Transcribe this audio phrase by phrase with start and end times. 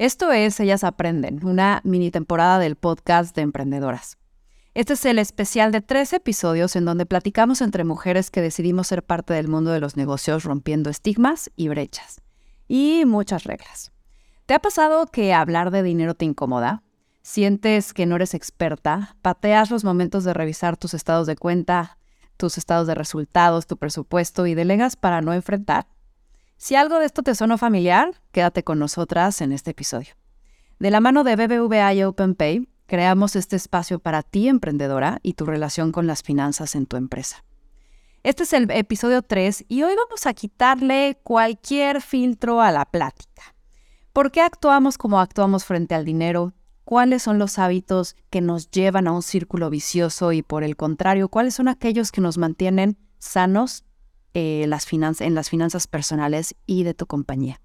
[0.00, 4.16] Esto es Ellas Aprenden, una mini temporada del podcast de emprendedoras.
[4.72, 9.02] Este es el especial de tres episodios en donde platicamos entre mujeres que decidimos ser
[9.02, 12.22] parte del mundo de los negocios rompiendo estigmas y brechas.
[12.66, 13.92] Y muchas reglas.
[14.46, 16.82] ¿Te ha pasado que hablar de dinero te incomoda?
[17.20, 19.16] ¿Sientes que no eres experta?
[19.20, 21.98] ¿Pateas los momentos de revisar tus estados de cuenta,
[22.38, 25.88] tus estados de resultados, tu presupuesto y delegas para no enfrentar?
[26.62, 30.12] Si algo de esto te suena familiar, quédate con nosotras en este episodio.
[30.78, 35.46] De la mano de BBVA y OpenPay, creamos este espacio para ti, emprendedora, y tu
[35.46, 37.46] relación con las finanzas en tu empresa.
[38.24, 43.54] Este es el episodio 3 y hoy vamos a quitarle cualquier filtro a la plática.
[44.12, 46.52] ¿Por qué actuamos como actuamos frente al dinero?
[46.84, 51.30] ¿Cuáles son los hábitos que nos llevan a un círculo vicioso y por el contrario,
[51.30, 53.84] cuáles son aquellos que nos mantienen sanos
[54.34, 57.60] eh, las en las finanzas personales y de tu compañía.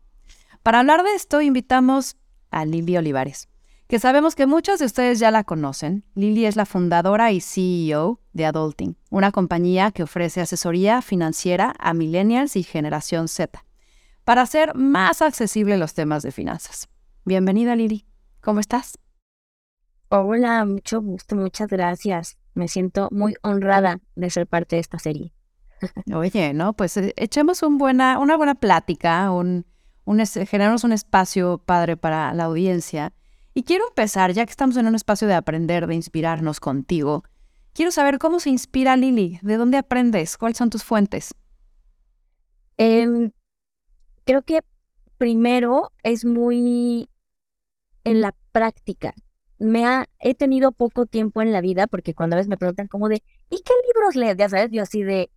[0.64, 2.18] Para hablar de esto, invitamos
[2.50, 3.50] a Lili Olivares,
[3.88, 6.04] que sabemos que muchos de ustedes ya la conocen.
[6.16, 11.94] Lili es la fundadora y CEO de Adulting, una compañía que ofrece asesoría financiera a
[11.94, 13.64] millennials y generación Z,
[14.24, 16.90] para hacer más accesibles los temas de finanzas.
[17.26, 18.06] Bienvenida, Lili.
[18.42, 18.98] ¿Cómo estás?
[20.10, 22.38] Hola, mucho gusto, muchas gracias.
[22.54, 25.35] Me siento muy honrada de ser parte de esta serie.
[26.14, 26.74] Oye, ¿no?
[26.74, 29.66] Pues eh, echemos buena, una buena plática, un,
[30.06, 33.14] un, generamos un espacio padre para la audiencia.
[33.54, 37.24] Y quiero empezar, ya que estamos en un espacio de aprender, de inspirarnos contigo,
[37.74, 41.34] quiero saber cómo se inspira Lili, de dónde aprendes, cuáles son tus fuentes.
[42.78, 43.32] Em,
[44.26, 44.60] creo que
[45.18, 47.10] primero es muy
[48.04, 49.14] en la práctica.
[49.58, 52.88] Me ha, he tenido poco tiempo en la vida porque cuando a veces me preguntan
[52.88, 54.36] como de, ¿y qué libros lees?
[54.38, 55.30] Ya sabes, yo así de,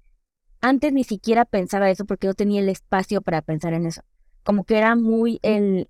[0.61, 4.03] antes ni siquiera pensaba eso porque no tenía el espacio para pensar en eso.
[4.43, 5.89] Como que era muy el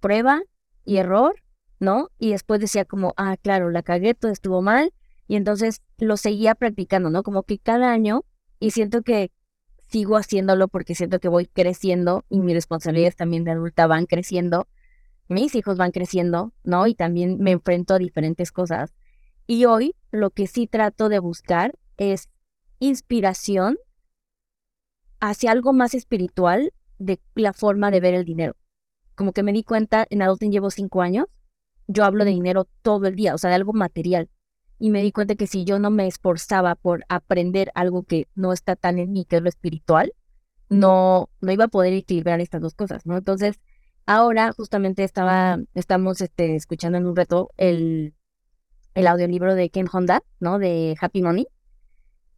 [0.00, 0.42] prueba
[0.84, 1.42] y error,
[1.78, 2.10] ¿no?
[2.18, 4.92] Y después decía como, ah, claro, la cagué, todo estuvo mal.
[5.28, 7.22] Y entonces lo seguía practicando, ¿no?
[7.22, 8.24] Como que cada año,
[8.58, 9.30] y siento que
[9.90, 14.68] sigo haciéndolo porque siento que voy creciendo y mis responsabilidades también de adulta van creciendo.
[15.28, 16.86] Mis hijos van creciendo, ¿no?
[16.86, 18.94] Y también me enfrento a diferentes cosas.
[19.46, 22.28] Y hoy lo que sí trato de buscar es
[22.80, 23.78] inspiración
[25.20, 28.56] hacia algo más espiritual de la forma de ver el dinero.
[29.14, 31.26] Como que me di cuenta, en Adulting llevo cinco años,
[31.86, 34.30] yo hablo de dinero todo el día, o sea, de algo material.
[34.78, 38.52] Y me di cuenta que si yo no me esforzaba por aprender algo que no
[38.52, 40.14] está tan en mí, que es lo espiritual,
[40.70, 43.18] no, no iba a poder equilibrar estas dos cosas, ¿no?
[43.18, 43.60] Entonces,
[44.06, 48.14] ahora justamente estaba, estamos este, escuchando en un reto el,
[48.94, 50.58] el audiolibro de Ken Honda, ¿no?
[50.58, 51.46] De Happy Money.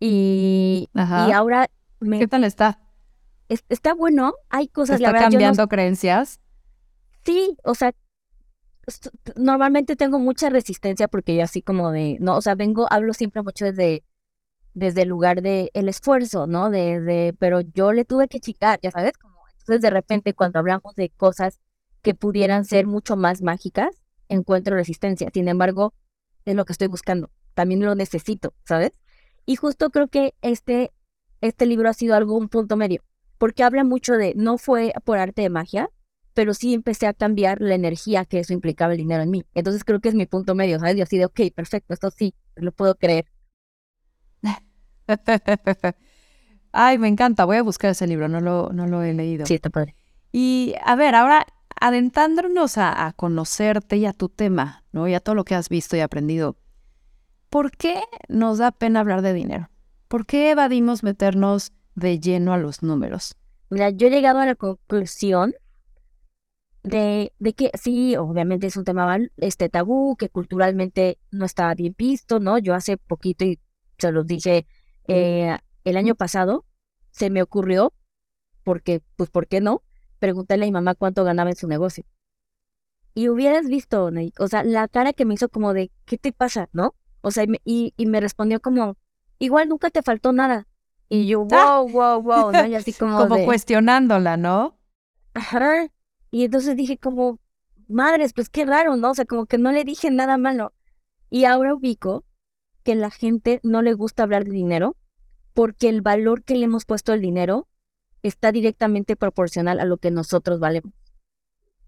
[0.05, 1.69] Y, y ahora...
[2.01, 2.81] Me, ¿Qué tal está?
[3.49, 5.01] está bueno, hay cosas...
[5.01, 6.41] ¿Está cambiando creencias?
[7.25, 7.93] Sí, o sea,
[9.37, 13.43] normalmente tengo mucha resistencia porque yo así como de, no, o sea, vengo, hablo siempre
[13.43, 14.03] mucho desde,
[14.75, 16.71] desde el lugar de el esfuerzo, ¿no?
[16.71, 20.59] De, de, pero yo le tuve que chicar, ya sabes, como, entonces de repente cuando
[20.59, 21.61] hablamos de cosas
[22.03, 25.31] que pudieran ser mucho más mágicas, encuentro resistencia.
[25.33, 25.95] Sin embargo,
[26.45, 27.31] es lo que estoy buscando.
[27.55, 28.91] También lo necesito, ¿sabes?
[29.47, 30.93] Y justo creo que este,
[31.41, 33.03] este libro ha sido algo, un punto medio,
[33.39, 35.91] porque habla mucho de, no fue por arte de magia,
[36.35, 39.45] pero sí empecé a cambiar la energía que eso implicaba el dinero en mí.
[39.55, 40.97] Entonces creo que es mi punto medio, ¿sabes?
[40.97, 43.27] Y así de, ok, perfecto, esto sí, lo puedo creer.
[46.73, 49.45] Ay, me encanta, voy a buscar ese libro, no lo, no lo he leído.
[49.47, 49.95] Sí, está padre.
[50.31, 51.47] Y a ver, ahora
[51.81, 55.09] adentrándonos a, a, conocerte y a tu tema, ¿no?
[55.09, 56.57] Y a todo lo que has visto y aprendido.
[57.53, 59.69] ¿Por qué nos da pena hablar de dinero?
[60.09, 63.37] ¿Por qué evadimos meternos de lleno a los números?
[63.69, 65.55] Mira, yo he llegado a la conclusión
[66.83, 71.95] de, de que sí, obviamente es un tema este tabú, que culturalmente no estaba bien
[71.97, 72.57] visto, ¿no?
[72.57, 73.61] Yo hace poquito, y
[73.99, 74.67] se los dije,
[75.07, 76.65] eh, el año pasado
[77.11, 77.93] se me ocurrió,
[78.65, 79.83] porque, pues, ¿por qué no?
[80.21, 82.05] Preguntarle a mi mamá cuánto ganaba en su negocio.
[83.13, 86.71] Y hubieras visto, o sea, la cara que me hizo como de, ¿qué te pasa,
[86.73, 86.95] no?
[87.23, 88.97] O sea, y, y me respondió como,
[89.39, 90.67] igual nunca te faltó nada.
[91.09, 92.67] Y yo, wow, wow, wow, ¿no?
[92.67, 93.17] Y así como.
[93.19, 94.79] como cuestionándola, ¿no?
[95.35, 95.89] Ajá.
[96.31, 97.39] Y entonces dije como,
[97.89, 99.11] madres, pues qué raro, ¿no?
[99.11, 100.73] O sea, como que no le dije nada malo.
[101.31, 102.25] Y ahora ubico
[102.83, 104.97] que la gente no le gusta hablar de dinero
[105.55, 107.69] porque el valor que le hemos puesto al dinero
[108.23, 110.93] está directamente proporcional a lo que nosotros valemos.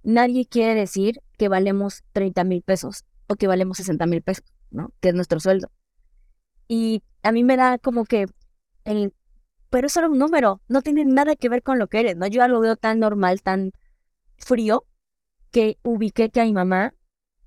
[0.03, 4.45] Nadie quiere decir que valemos 30 mil pesos o que valemos 60 mil pesos.
[4.71, 4.93] ¿No?
[5.01, 5.71] Que es nuestro sueldo.
[6.69, 8.27] Y a mí me da como que
[8.85, 9.13] el,
[9.71, 12.27] pero era un número, no tiene nada que ver con lo que eres, ¿no?
[12.27, 13.73] Yo lo veo tan normal, tan
[14.39, 14.87] frío,
[15.51, 16.95] que ubiqué que a mi mamá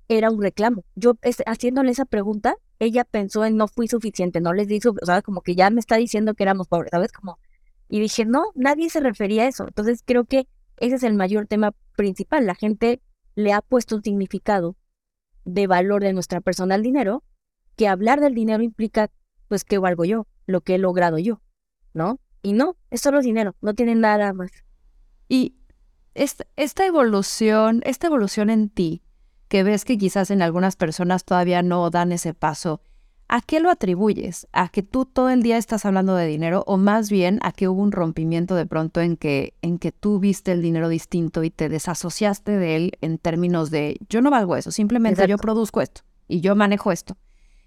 [0.08, 0.84] era un reclamo.
[0.94, 1.14] Yo
[1.46, 5.42] haciéndole esa pregunta, ella pensó en no fui suficiente, no les di o sea, como
[5.42, 7.12] que ya me está diciendo que éramos pobres, ¿sabes?
[7.12, 7.38] Como,
[7.88, 9.66] y dije, no, nadie se refería a eso.
[9.66, 10.48] Entonces creo que
[10.78, 12.46] ese es el mayor tema principal.
[12.46, 13.00] La gente
[13.34, 14.76] le ha puesto un significado
[15.48, 17.24] de valor de nuestra persona al dinero,
[17.76, 19.10] que hablar del dinero implica,
[19.48, 21.40] pues, que valgo yo, lo que he logrado yo,
[21.94, 22.20] ¿no?
[22.42, 24.50] Y no, es solo dinero, no tiene nada más.
[25.28, 25.56] Y
[26.14, 29.02] esta, esta evolución, esta evolución en ti,
[29.48, 32.82] que ves que quizás en algunas personas todavía no dan ese paso,
[33.28, 34.48] ¿a qué lo atribuyes?
[34.52, 37.68] ¿A que tú todo el día estás hablando de dinero o más bien a que
[37.68, 41.50] hubo un rompimiento de pronto en que, en que tú viste el dinero distinto y
[41.50, 46.02] te desasociaste de él en términos de yo no valgo eso, simplemente yo produzco esto
[46.26, 47.16] y yo manejo esto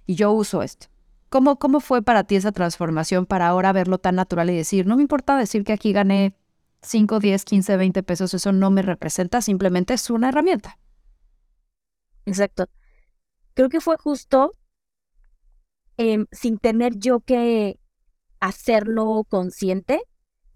[0.06, 0.88] y yo uso esto?
[1.30, 4.98] ¿Cómo, ¿Cómo fue para ti esa transformación para ahora verlo tan natural y decir, no
[4.98, 6.36] me importa decir que aquí gané
[6.82, 10.78] 5, 10, 15, 20 pesos, eso no me representa, simplemente es una herramienta?
[12.26, 12.66] Exacto.
[13.54, 14.52] Creo que fue justo
[16.02, 17.80] em, sin tener yo que
[18.40, 20.02] hacerlo consciente,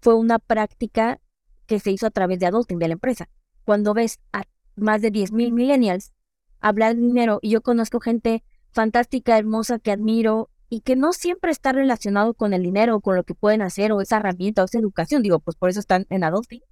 [0.00, 1.20] fue una práctica
[1.66, 3.28] que se hizo a través de adulting de la empresa.
[3.64, 4.42] Cuando ves a
[4.74, 6.12] más de 10.000 millennials
[6.60, 11.52] hablar de dinero y yo conozco gente fantástica, hermosa, que admiro y que no siempre
[11.52, 14.78] está relacionado con el dinero con lo que pueden hacer o esa herramienta o esa
[14.78, 16.62] educación, digo, pues por eso están en adulting.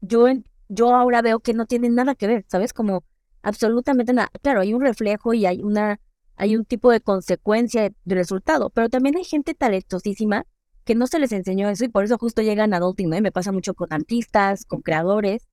[0.00, 0.26] Yo,
[0.68, 2.72] yo ahora veo que no tienen nada que ver, ¿sabes?
[2.72, 3.04] Como
[3.42, 4.30] absolutamente nada.
[4.42, 6.00] Claro, hay un reflejo y hay una
[6.36, 10.46] hay un tipo de consecuencia de, resultado, pero también hay gente talentosísima
[10.84, 13.20] que no se les enseñó eso y por eso justo llegan a adulting, ¿no?
[13.20, 15.48] Me pasa mucho con artistas, con creadores.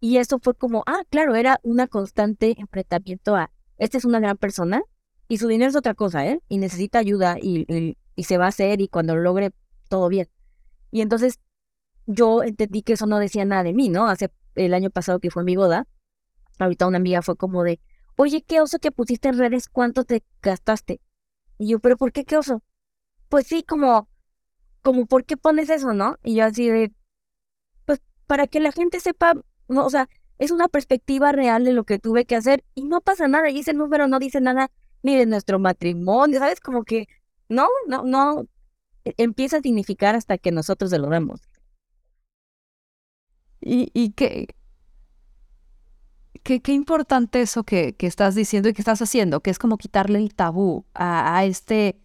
[0.00, 4.36] Y eso fue como, ah, claro, era una constante enfrentamiento a, esta es una gran
[4.36, 4.82] persona
[5.28, 6.40] y su dinero es otra cosa, ¿eh?
[6.48, 9.52] Y necesita ayuda y, y, y se va a hacer y cuando lo logre,
[9.88, 10.28] todo bien.
[10.90, 11.40] Y entonces
[12.06, 14.08] yo entendí que eso no decía nada de mí, ¿no?
[14.08, 15.86] Hace el año pasado que fue mi boda,
[16.58, 17.80] ahorita una amiga fue como de,
[18.16, 21.00] oye, qué oso que pusiste en redes, ¿cuánto te gastaste?
[21.58, 22.62] Y yo, pero ¿por qué qué oso?
[23.28, 24.08] Pues sí, como,
[24.82, 26.18] como, ¿por qué pones eso, no?
[26.22, 26.92] Y yo así de,
[27.86, 29.34] pues para que la gente sepa,
[29.68, 33.00] no, o sea, es una perspectiva real de lo que tuve que hacer y no
[33.00, 33.50] pasa nada.
[33.50, 34.70] Y ese número no dice nada
[35.02, 36.60] ni de nuestro matrimonio, ¿sabes?
[36.60, 37.06] Como que,
[37.48, 38.46] no, no, no,
[39.04, 41.40] e, empieza a significar hasta que nosotros se lo demos.
[43.60, 44.48] ¿Y, y qué,
[46.42, 50.34] qué, importante eso que, estás diciendo y que estás haciendo, que es como quitarle el
[50.34, 51.98] tabú a, este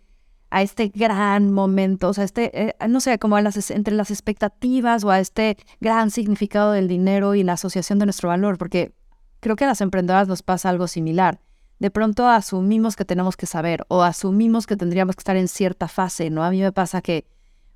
[0.49, 5.03] a este gran momento, o sea, este, eh, no sé, como las, entre las expectativas
[5.03, 8.93] o a este gran significado del dinero y la asociación de nuestro valor, porque
[9.41, 11.41] creo que a las emprendedoras nos pasa algo similar.
[11.79, 15.89] De pronto asumimos que tenemos que saber o asumimos que tendríamos que estar en cierta
[15.89, 16.43] fase, ¿no?
[16.43, 17.25] A mí me pasa que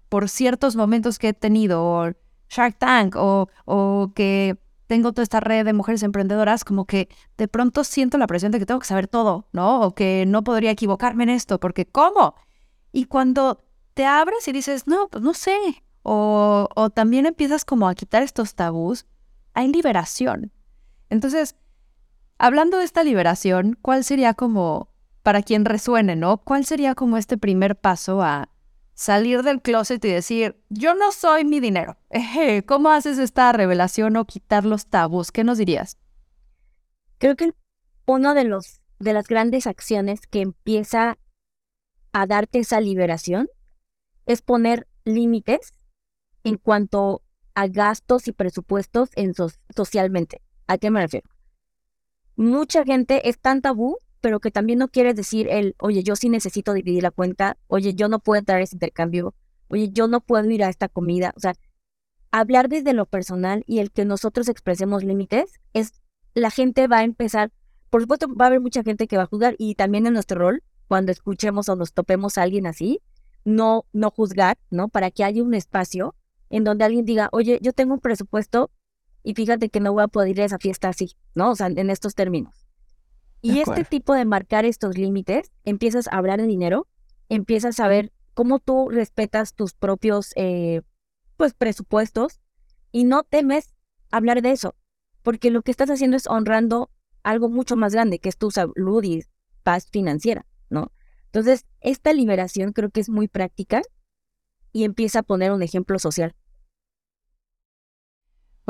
[0.08, 2.12] por ciertos momentos que he tenido, o
[2.50, 4.58] Shark Tank, o, o que
[4.92, 7.08] tengo toda esta red de mujeres emprendedoras, como que
[7.38, 9.80] de pronto siento la presión de que tengo que saber todo, ¿no?
[9.84, 12.36] O que no podría equivocarme en esto, porque ¿cómo?
[12.92, 15.56] Y cuando te abres y dices, no, pues no sé,
[16.04, 19.06] o, o también empiezas como a quitar estos tabús,
[19.54, 20.52] hay liberación.
[21.10, 21.56] Entonces,
[22.38, 24.90] hablando de esta liberación, ¿cuál sería como,
[25.24, 26.40] para quien resuene, ¿no?
[26.40, 28.50] ¿Cuál sería como este primer paso a
[29.02, 31.98] salir del closet y decir, yo no soy mi dinero.
[32.68, 35.32] ¿Cómo haces esta revelación o quitar los tabús?
[35.32, 35.98] ¿Qué nos dirías?
[37.18, 37.52] Creo que
[38.06, 41.18] uno de los de las grandes acciones que empieza
[42.14, 43.50] a darte esa liberación
[44.28, 45.74] es poner límites
[46.44, 47.24] en cuanto
[47.56, 49.34] a gastos y presupuestos en
[49.76, 50.44] socialmente.
[50.68, 51.28] ¿A qué me refiero?
[52.36, 56.30] Mucha gente es tan tabú pero que también no quiere decir el, oye, yo sí
[56.30, 59.34] necesito dividir la cuenta, oye, yo no puedo entrar a ese intercambio,
[59.68, 61.34] oye, yo no puedo ir a esta comida.
[61.36, 61.54] O sea,
[62.32, 66.02] hablar desde lo personal y el que nosotros expresemos límites es,
[66.34, 67.52] la gente va a empezar,
[67.90, 70.40] por supuesto, va a haber mucha gente que va a juzgar y también en nuestro
[70.40, 73.02] rol, cuando escuchemos o nos topemos a alguien así,
[73.44, 74.88] no, no juzgar, ¿no?
[74.88, 76.16] Para que haya un espacio
[76.50, 78.70] en donde alguien diga, oye, yo tengo un presupuesto
[79.24, 81.52] y fíjate que no voy a poder ir a esa fiesta así, ¿no?
[81.52, 82.61] O sea, en estos términos.
[83.42, 86.88] Y este tipo de marcar estos límites, empiezas a hablar de dinero,
[87.28, 90.82] empiezas a ver cómo tú respetas tus propios eh,
[91.38, 92.40] pues presupuestos
[92.92, 93.74] y no temes
[94.12, 94.76] hablar de eso,
[95.24, 96.92] porque lo que estás haciendo es honrando
[97.24, 99.24] algo mucho más grande, que es tu salud y
[99.64, 100.92] paz financiera, ¿no?
[101.26, 103.82] Entonces, esta liberación creo que es muy práctica
[104.72, 106.36] y empieza a poner un ejemplo social.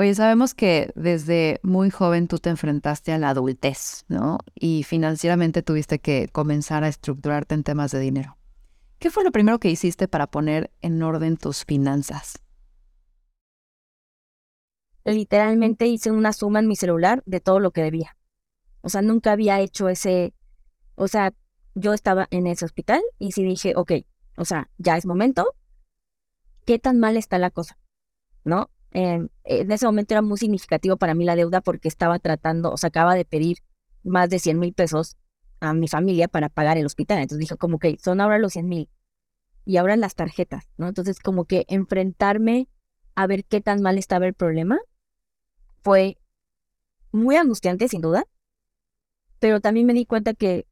[0.02, 4.40] Oye, sabemos que desde muy joven tú te enfrentaste a la adultez, ¿no?
[4.56, 8.36] Y financieramente tuviste que comenzar a estructurarte en temas de dinero.
[8.98, 12.40] ¿Qué fue lo primero que hiciste para poner en orden tus finanzas?
[15.06, 18.18] literalmente hice una suma en mi celular de todo lo que debía.
[18.82, 20.34] O sea, nunca había hecho ese,
[20.96, 21.32] o sea,
[21.76, 23.92] yo estaba en ese hospital y sí dije, ok,
[24.36, 25.54] o sea, ya es momento,
[26.66, 27.78] ¿qué tan mal está la cosa?
[28.44, 28.72] ¿No?
[28.92, 32.90] En ese momento era muy significativo para mí la deuda porque estaba tratando, o sea,
[32.90, 33.60] acaba de pedir
[34.04, 35.18] más de 100 mil pesos
[35.60, 37.20] a mi familia para pagar el hospital.
[37.20, 38.90] Entonces dijo como que son ahora los 100 mil
[39.64, 40.88] y ahora las tarjetas, ¿no?
[40.88, 42.68] Entonces como que enfrentarme
[43.16, 44.80] a ver qué tan mal estaba el problema
[45.84, 46.18] fue
[47.12, 48.26] muy angustiante sin duda,
[49.40, 50.68] pero también me di cuenta que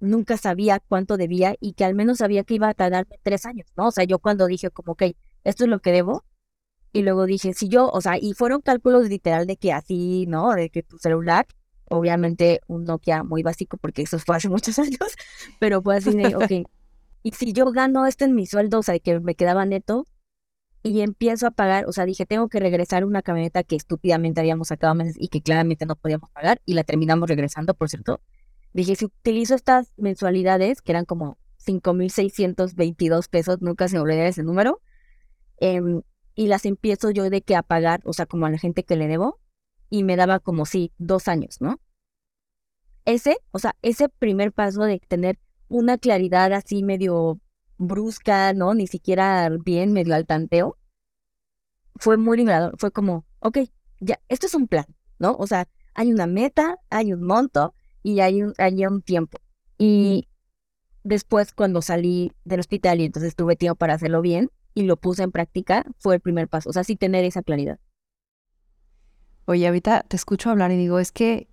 [0.00, 3.68] nunca sabía cuánto debía y que al menos sabía que iba a tardarme tres años,
[3.76, 3.88] ¿no?
[3.88, 5.02] O sea, yo cuando dije como, ok,
[5.44, 6.24] esto es lo que debo,
[6.92, 10.52] y luego dije, si yo, o sea, y fueron cálculos literal de que así, ¿no?
[10.52, 11.46] De que tu celular,
[11.86, 15.16] obviamente un Nokia muy básico, porque eso fue hace muchos años,
[15.58, 16.68] pero fue así de, ok,
[17.22, 20.06] y si yo gano esto en mi sueldo, o sea, que me quedaba neto,
[20.84, 24.68] y empiezo a pagar, o sea, dije, tengo que regresar una camioneta que estúpidamente habíamos
[24.68, 28.20] sacado meses y que claramente no podíamos pagar, y la terminamos regresando, por cierto.
[28.74, 34.42] Dije, si utilizo estas mensualidades, que eran como 5.622 pesos, nunca se me olvidará ese
[34.42, 34.80] número,
[35.60, 35.80] eh,
[36.34, 38.96] y las empiezo yo de que a pagar, o sea, como a la gente que
[38.96, 39.40] le debo,
[39.90, 41.80] y me daba como, sí, dos años, ¿no?
[43.04, 47.40] Ese, o sea, ese primer paso de tener una claridad así medio
[47.78, 48.74] brusca, ¿no?
[48.74, 50.78] Ni siquiera bien, medio al tanteo,
[51.96, 52.74] fue muy liberador.
[52.78, 53.58] Fue como, ok,
[54.00, 54.86] ya, esto es un plan,
[55.18, 55.34] ¿no?
[55.38, 59.38] O sea, hay una meta, hay un monto y hay un, hay un tiempo.
[59.78, 60.28] Y
[61.04, 65.22] después, cuando salí del hospital y entonces tuve tiempo para hacerlo bien, y lo puse
[65.22, 66.70] en práctica, fue el primer paso.
[66.70, 67.78] O sea, sí tener esa claridad.
[69.44, 71.48] Oye, ahorita te escucho hablar y digo, es que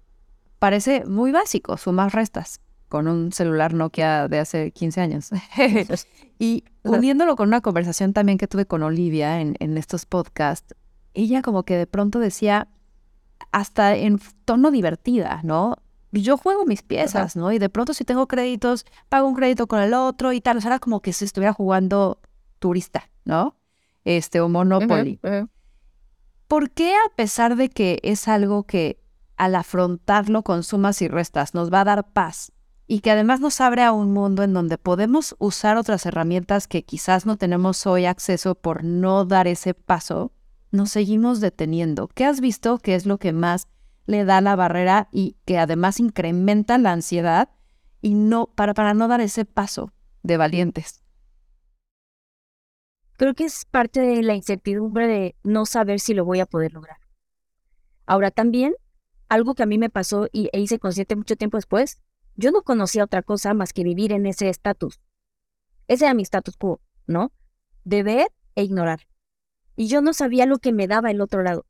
[0.59, 5.29] parece muy básico, sumas restas con un celular Nokia de hace 15 años.
[6.39, 10.75] y uniéndolo con una conversación también que tuve con Olivia en, en estos podcasts,
[11.13, 12.67] ella como que de pronto decía,
[13.51, 15.77] hasta en tono divertida, ¿no?
[16.11, 17.51] Yo juego mis piezas, ¿no?
[17.51, 20.57] Y de pronto si tengo créditos, pago un crédito con el otro y tal.
[20.57, 22.19] O sea, era como que se estuviera jugando
[22.59, 23.55] turista, ¿no?
[24.03, 25.19] Este, o Monopoly.
[26.47, 28.99] ¿Por qué a pesar de que es algo que
[29.37, 32.51] al afrontarlo con sumas y restas nos va a dar paz
[32.87, 36.83] y que además nos abre a un mundo en donde podemos usar otras herramientas que
[36.83, 40.33] quizás no tenemos hoy acceso por no dar ese paso,
[40.71, 42.07] nos seguimos deteniendo?
[42.07, 43.67] ¿Qué has visto que es lo que más
[44.07, 47.49] le da la barrera y que además incrementa la ansiedad
[48.01, 50.98] y no para, para no dar ese paso de valientes?
[53.19, 56.71] Creo que es parte de la incertidumbre de no saber si lo voy a poder
[56.71, 56.99] lograr.
[58.05, 58.75] Ahora también,
[59.27, 61.99] algo que a mí me pasó y e hice consciente mucho tiempo después,
[62.37, 65.01] yo no conocía otra cosa más que vivir en ese estatus.
[65.89, 67.33] Ese era mi status quo, ¿no?
[67.83, 69.01] De ver e ignorar.
[69.75, 71.65] Y yo no sabía lo que me daba el otro lado.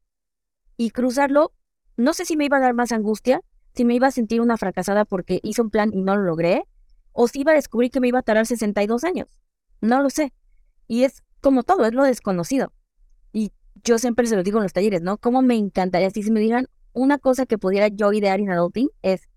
[0.77, 1.51] Y cruzarlo,
[1.97, 3.41] no sé si me iba a dar más angustia,
[3.73, 6.67] si me iba a sentir una fracasada porque hice un plan y no lo logré,
[7.11, 9.39] o si iba a descubrir que me iba a tardar 62 años.
[9.81, 10.31] No lo sé.
[10.87, 12.73] Y es como todo, es lo desconocido.
[13.31, 13.51] Y
[13.83, 15.17] yo siempre se lo digo en los talleres, ¿no?
[15.17, 19.29] Cómo me encantaría, si me digan una cosa que pudiera yo idear en adulting es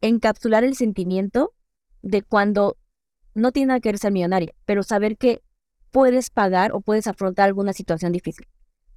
[0.00, 1.54] encapsular el sentimiento
[2.02, 2.76] de cuando
[3.34, 5.42] no tiene que ser millonaria, pero saber que
[5.90, 8.46] puedes pagar o puedes afrontar alguna situación difícil.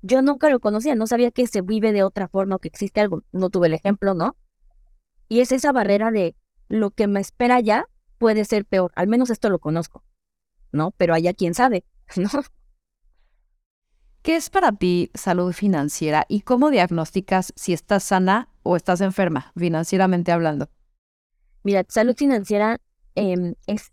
[0.01, 3.01] Yo nunca lo conocía, no sabía que se vive de otra forma o que existe
[3.01, 4.35] algo, no tuve el ejemplo, ¿no?
[5.29, 6.35] Y es esa barrera de
[6.67, 7.85] lo que me espera ya
[8.17, 10.03] puede ser peor, al menos esto lo conozco,
[10.71, 10.91] ¿no?
[10.97, 11.85] Pero allá quién sabe,
[12.17, 12.29] ¿no?
[14.21, 19.51] ¿Qué es para ti salud financiera y cómo diagnosticas si estás sana o estás enferma,
[19.55, 20.69] financieramente hablando?
[21.63, 22.79] Mira, salud financiera
[23.15, 23.91] em, es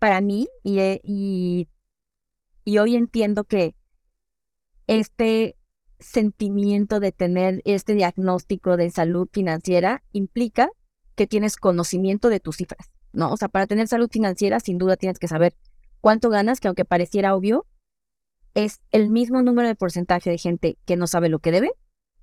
[0.00, 1.68] para mí y, y,
[2.64, 3.76] y hoy entiendo que
[4.88, 5.56] este
[6.00, 10.70] sentimiento de tener este diagnóstico de salud financiera implica
[11.14, 13.30] que tienes conocimiento de tus cifras, ¿no?
[13.30, 15.54] O sea, para tener salud financiera, sin duda tienes que saber
[16.02, 17.64] cuánto ganas, que aunque pareciera obvio,
[18.52, 21.72] es el mismo número de porcentaje de gente que no sabe lo que debe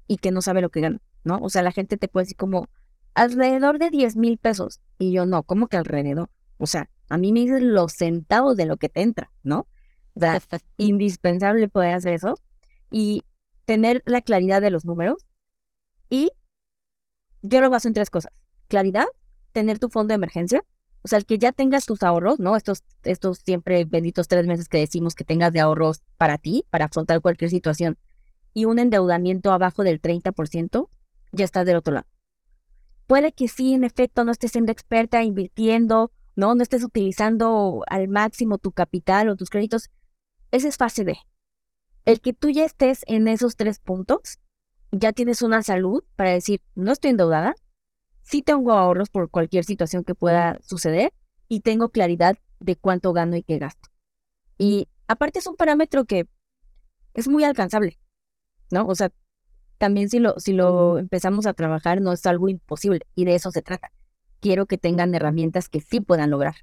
[0.05, 1.39] y que no sabe lo que gana, ¿no?
[1.41, 2.67] O sea, la gente te puede decir como
[3.15, 4.81] alrededor de 10 mil pesos.
[4.99, 6.29] Y yo no, ¿cómo que alrededor?
[6.57, 9.67] O sea, a mí me dicen los centavos de lo que te entra, ¿no?
[10.13, 10.39] O sea,
[10.77, 12.35] indispensable poder hacer eso
[12.91, 13.23] y
[13.65, 15.25] tener la claridad de los números.
[16.09, 16.31] Y
[17.41, 18.33] yo lo baso en tres cosas.
[18.67, 19.05] Claridad,
[19.53, 20.63] tener tu fondo de emergencia,
[21.03, 22.55] o sea, el que ya tengas tus ahorros, ¿no?
[22.55, 26.85] Estos, estos siempre benditos tres meses que decimos que tengas de ahorros para ti, para
[26.85, 27.97] afrontar cualquier situación,
[28.53, 30.89] y un endeudamiento abajo del 30%,
[31.31, 32.07] ya estás del otro lado.
[33.07, 36.53] Puede que sí, en efecto, no estés siendo experta invirtiendo, ¿no?
[36.55, 39.89] No estés utilizando al máximo tu capital o tus créditos.
[40.51, 41.17] Ese es fase B.
[42.05, 44.39] El que tú ya estés en esos tres puntos
[44.91, 47.55] ya tienes una salud para decir, no estoy endeudada,
[48.29, 51.11] sí tengo ahorros por cualquier situación que pueda suceder
[51.47, 53.89] y tengo claridad de cuánto gano y qué gasto.
[54.57, 56.27] Y aparte es un parámetro que
[57.15, 57.97] es muy alcanzable,
[58.69, 58.85] ¿no?
[58.85, 59.11] O sea,
[59.79, 63.49] también si lo, si lo empezamos a trabajar no es algo imposible y de eso
[63.49, 63.91] se trata.
[64.41, 66.55] Quiero que tengan herramientas que sí puedan lograr.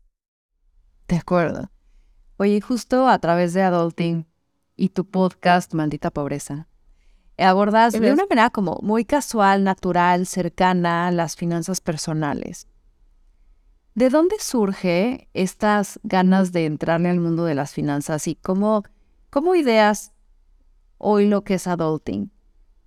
[1.08, 1.70] De acuerdo.
[2.36, 4.26] Oye, justo a través de Adulting
[4.76, 6.68] y tu podcast Maldita Pobreza,
[7.38, 12.68] abordas de una manera como muy casual, natural, cercana a las finanzas personales.
[13.94, 18.84] ¿De dónde surge estas ganas de entrarle al mundo de las finanzas y cómo,
[19.30, 20.12] cómo ideas
[20.98, 22.30] hoy lo que es adulting?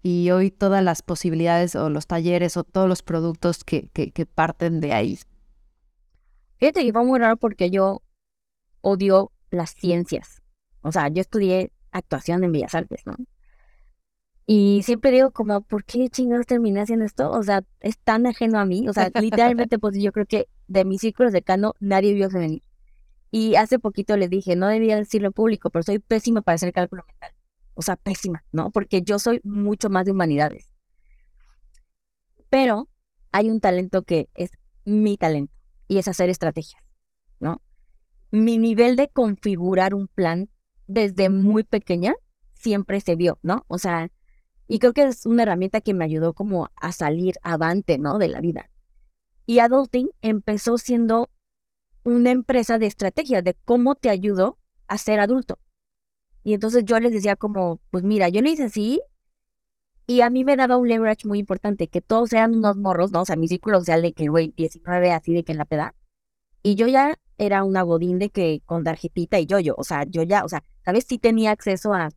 [0.01, 4.79] y hoy todas las posibilidades o los talleres o todos los productos que, que, parten
[4.79, 5.19] de ahí.
[6.57, 8.01] Fíjate que fue muy raro porque yo
[8.81, 10.41] odio las ciencias.
[10.81, 13.15] O sea, yo estudié actuación en Bellas Artes, ¿no?
[14.51, 17.29] Y siempre digo como, ¿por qué chingados terminé haciendo esto?
[17.29, 18.89] O sea, es tan ajeno a mí.
[18.89, 22.63] O sea, literalmente, pues yo creo que de mis círculos de cano nadie vio venir.
[23.29, 26.73] Y hace poquito le dije, no debía decirlo en público, pero soy pésima para hacer
[26.73, 27.33] cálculo mental
[27.79, 28.71] o sea, pésima, ¿no?
[28.71, 30.69] Porque yo soy mucho más de humanidades.
[32.49, 32.89] Pero
[33.31, 34.51] hay un talento que es
[34.83, 35.53] mi talento
[35.87, 36.83] y es hacer estrategias,
[37.39, 37.61] ¿no?
[38.31, 40.49] Mi nivel de configurar un plan
[40.87, 42.15] desde muy pequeña
[42.53, 43.63] siempre se vio, ¿no?
[43.69, 44.11] O sea,
[44.69, 48.19] y creo que es una herramienta que me ayudó como a salir avante, ¿no?
[48.19, 48.69] De la vida.
[49.47, 51.31] Y Adulting empezó siendo
[52.03, 55.57] una empresa de estrategia, de cómo te ayudo a ser adulto.
[56.43, 59.01] Y entonces yo les decía como, pues mira, yo lo hice así
[60.05, 63.21] y a mí me daba un leverage muy importante, que todos eran unos morros, ¿no?
[63.21, 65.95] O sea, mi círculo social de que, güey, 19 así de que en la peda.
[66.61, 70.03] Y yo ya era una godín de que con tarjetita y yo, yo, o sea,
[70.03, 71.05] yo ya, o sea, ¿sabes?
[71.07, 72.09] Sí tenía acceso a...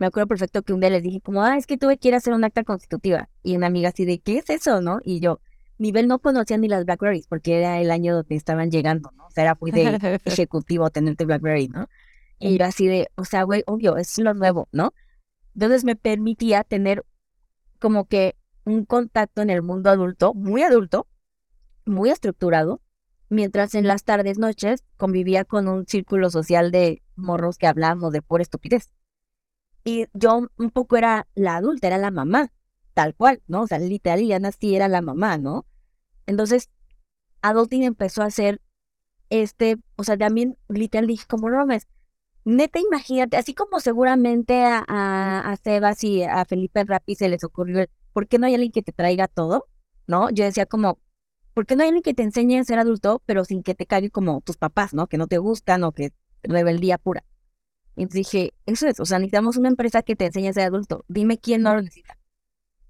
[0.00, 2.14] Me acuerdo perfecto que un día les dije como, ah, es que tuve que ir
[2.14, 3.28] a hacer un acta constitutiva.
[3.42, 4.98] Y una amiga así de, ¿qué es eso, no?
[5.04, 5.40] Y yo,
[5.76, 9.26] nivel no conocía ni las Blackberries, porque era el año donde estaban llegando, ¿no?
[9.26, 9.82] O sea, era muy de
[10.24, 11.86] ejecutivo tenerte Blackberry, ¿no?
[12.38, 14.94] Y yo así de, o sea, güey, obvio, es lo nuevo, ¿no?
[15.54, 17.04] Entonces me permitía tener
[17.78, 21.08] como que un contacto en el mundo adulto, muy adulto,
[21.84, 22.80] muy estructurado,
[23.28, 28.22] mientras en las tardes, noches, convivía con un círculo social de morros que hablábamos de
[28.22, 28.90] pura estupidez.
[29.84, 32.52] Y yo un poco era la adulta, era la mamá,
[32.94, 33.62] tal cual, ¿no?
[33.62, 35.66] O sea, literal, ya nací, era la mamá, ¿no?
[36.26, 36.70] Entonces,
[37.42, 38.60] Adulting empezó a hacer
[39.30, 41.64] este, o sea, también literal dije, como no
[42.44, 47.86] neta, imagínate, así como seguramente a, a, Sebas y a Felipe Rapi se les ocurrió,
[48.12, 49.68] ¿por qué no hay alguien que te traiga todo?
[50.06, 50.30] ¿No?
[50.30, 50.98] Yo decía como,
[51.54, 53.86] ¿por qué no hay alguien que te enseñe a ser adulto, pero sin que te
[53.86, 55.06] cague como tus papás, ¿no?
[55.06, 56.12] Que no te gustan o que
[56.42, 57.24] rebeldía pura.
[57.96, 61.04] Y dije, eso es, o sea, necesitamos una empresa que te enseñe a ser adulto.
[61.08, 62.16] Dime quién no lo necesita.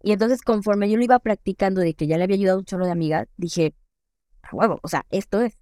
[0.02, 2.86] Y entonces, conforme yo lo iba practicando de que ya le había ayudado un chorro
[2.86, 3.74] de amigas, dije,
[4.52, 5.58] huevo, o sea, esto es.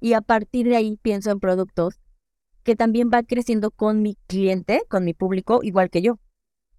[0.00, 2.00] Y a partir de ahí pienso en productos
[2.62, 6.18] que también va creciendo con mi cliente, con mi público, igual que yo,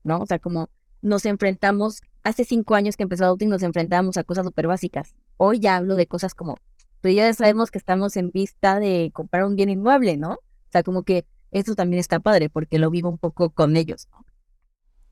[0.04, 0.20] ¿no?
[0.20, 0.70] O sea, como
[1.02, 5.16] nos enfrentamos, hace cinco años que empezó Adulting, nos enfrentamos a cosas súper básicas.
[5.38, 6.58] Hoy ya hablo de cosas como,
[7.02, 10.34] pues ya sabemos que estamos en vista de comprar un bien inmueble, ¿no?
[10.34, 11.26] O sea, como que
[11.60, 14.26] eso también está padre porque lo vivo un poco con ellos, ¿no?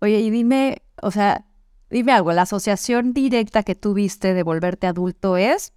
[0.01, 1.45] Oye, y dime, o sea,
[1.89, 5.71] dime algo, la asociación directa que tuviste de volverte adulto es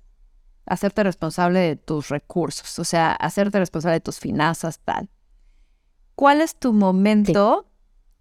[0.66, 5.08] hacerte responsable de tus recursos, o sea, hacerte responsable de tus finanzas, tal.
[6.16, 7.70] ¿Cuál es tu momento?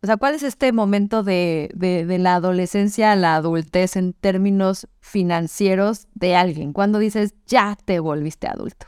[0.04, 4.88] O sea, ¿cuál es este momento de, de, la adolescencia a la adultez en términos
[5.00, 6.74] financieros de alguien?
[6.74, 8.86] Cuando dices, ya te volviste adulto.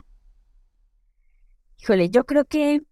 [1.81, 2.83] Híjole, yo creo que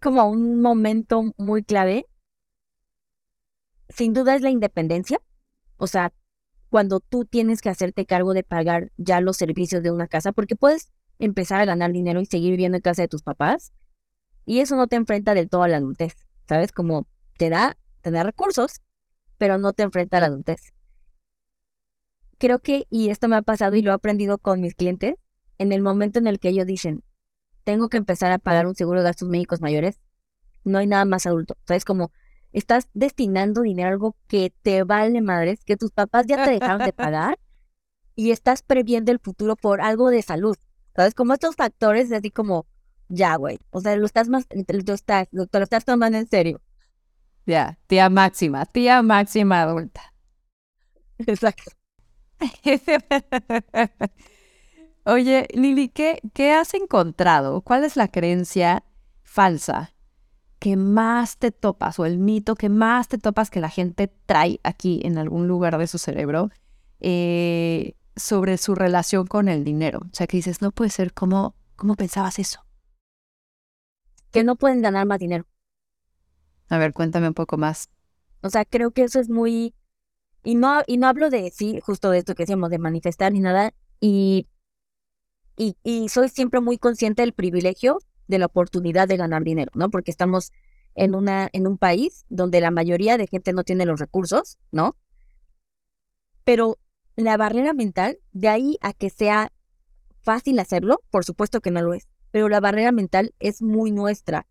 [0.00, 2.06] como un momento muy clave,
[3.88, 5.20] sin duda es la independencia.
[5.76, 6.12] O sea,
[6.68, 10.56] cuando tú tienes que hacerte cargo de pagar ya los servicios de una casa, porque
[10.56, 13.72] puedes empezar a ganar dinero y seguir viviendo en casa de tus papás,
[14.44, 16.14] y eso no te enfrenta del todo a la adultez,
[16.48, 16.72] ¿sabes?
[16.72, 18.80] Como te da, te da recursos,
[19.38, 20.72] pero no te enfrenta a la adultez.
[22.38, 25.14] Creo que, y esto me ha pasado y lo he aprendido con mis clientes,
[25.58, 27.02] en el momento en el que ellos dicen,
[27.66, 29.98] tengo que empezar a pagar un seguro de gastos médicos mayores,
[30.62, 31.56] no hay nada más adulto.
[31.66, 31.84] ¿Sabes?
[31.84, 32.12] Como
[32.52, 36.84] estás destinando dinero a algo que te vale madres, que tus papás ya te dejaron
[36.84, 37.40] de pagar
[38.14, 40.56] y estás previendo el futuro por algo de salud.
[40.94, 41.12] ¿Sabes?
[41.14, 42.66] Como estos factores, así como,
[43.08, 43.58] ya, güey.
[43.70, 46.62] O sea, lo estás más, lo estás, lo, te lo estás tomando en serio.
[47.46, 50.14] Ya, tía máxima, tía máxima adulta.
[51.18, 51.72] Exacto.
[55.08, 57.60] Oye, Lili, ¿qué, ¿qué has encontrado?
[57.60, 58.82] ¿Cuál es la creencia
[59.22, 59.94] falsa
[60.58, 64.58] que más te topas o el mito que más te topas que la gente trae
[64.64, 66.50] aquí en algún lugar de su cerebro
[66.98, 70.00] eh, sobre su relación con el dinero?
[70.00, 72.66] O sea, que dices, no puede ser, ¿cómo, cómo pensabas eso?
[74.32, 75.46] Que no pueden ganar más dinero.
[76.68, 77.90] A ver, cuéntame un poco más.
[78.40, 79.72] O sea, creo que eso es muy...
[80.42, 83.38] Y no, y no hablo de, sí, justo de esto que decíamos, de manifestar ni
[83.38, 83.72] nada.
[84.00, 84.48] Y,
[85.56, 89.90] y, soy siempre muy consciente del privilegio de la oportunidad de ganar dinero, ¿no?
[89.90, 90.52] Porque estamos
[90.94, 94.96] en, una, en un país donde la mayoría de gente no tiene los recursos, ¿no?
[96.44, 96.78] Pero
[97.16, 99.52] la barrera mental, de ahí a que sea
[100.22, 104.46] fácil hacerlo, por supuesto que no lo es, pero la barrera mental es muy nuestra.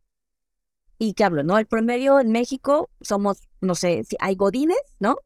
[0.98, 1.44] ¿Y qué hablo?
[1.44, 1.58] ¿No?
[1.58, 5.18] El promedio en México somos, no sé, si hay godines, ¿no?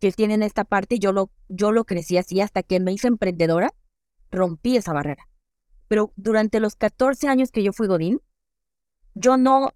[0.00, 3.74] Que tienen esta parte, yo lo, yo lo crecí así hasta que me hice emprendedora,
[4.30, 5.28] rompí esa barrera.
[5.88, 8.20] Pero durante los 14 años que yo fui godín,
[9.14, 9.70] yo no,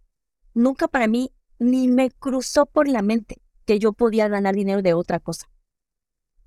[0.54, 4.94] nunca para mí ni me cruzó por la mente que yo podía ganar dinero de
[4.94, 5.48] otra cosa.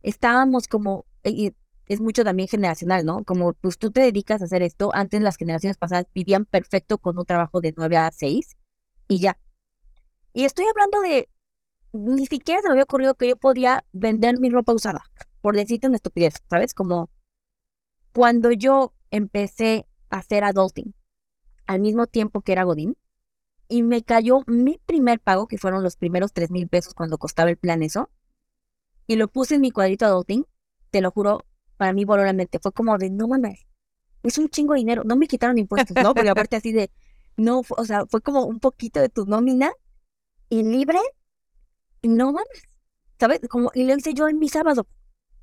[0.02, 3.24] Estábamos como, es mucho también generacional, ¿no?
[3.24, 7.17] Como pues tú te dedicas a hacer esto, antes las generaciones pasadas vivían perfecto con
[7.17, 8.56] un trabajo de 9 a 6
[9.08, 9.38] y ya.
[10.34, 11.30] Y estoy hablando de,
[11.93, 15.04] ni siquiera se me había ocurrido que yo podía vender mi ropa usada,
[15.41, 16.74] por decirte una estupidez, ¿sabes?
[16.74, 17.10] Como
[18.13, 20.93] cuando yo empecé a hacer adulting
[21.65, 22.98] al mismo tiempo que era Godín
[23.67, 27.50] y me cayó mi primer pago, que fueron los primeros tres mil pesos cuando costaba
[27.50, 28.10] el plan eso,
[29.08, 30.46] y lo puse en mi cuadrito adulting,
[30.89, 33.67] te lo juro, para mí voló la mente, fue como de, no mames,
[34.24, 36.13] es un chingo de dinero, no me quitaron impuestos, ¿no?
[36.13, 36.91] Porque aparte así de,
[37.36, 39.72] no, o sea, fue como un poquito de tu nómina
[40.50, 41.00] y libre,
[42.02, 42.63] y no mames,
[43.20, 43.41] ¿sabes?
[43.50, 44.88] Como, y lo hice yo en mi sábado,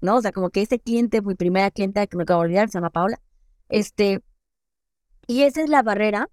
[0.05, 0.17] ¿no?
[0.17, 2.75] O sea, como que ese cliente, mi primera clienta que me acabo de olvidar, se
[2.75, 3.21] llama Paola,
[3.69, 4.23] este,
[5.27, 6.31] y esa es la barrera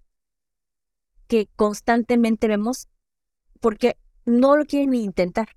[1.26, 2.88] que constantemente vemos
[3.60, 5.48] porque no lo quieren ni intentar.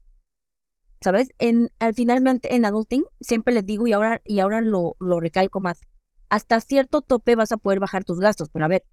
[1.01, 1.29] ¿Sabes?
[1.37, 5.59] En, al finalmente en adulting siempre les digo y ahora, y ahora lo, lo recalco
[5.59, 5.81] más.
[6.29, 8.85] Hasta cierto tope vas a poder bajar tus gastos, pero a ver,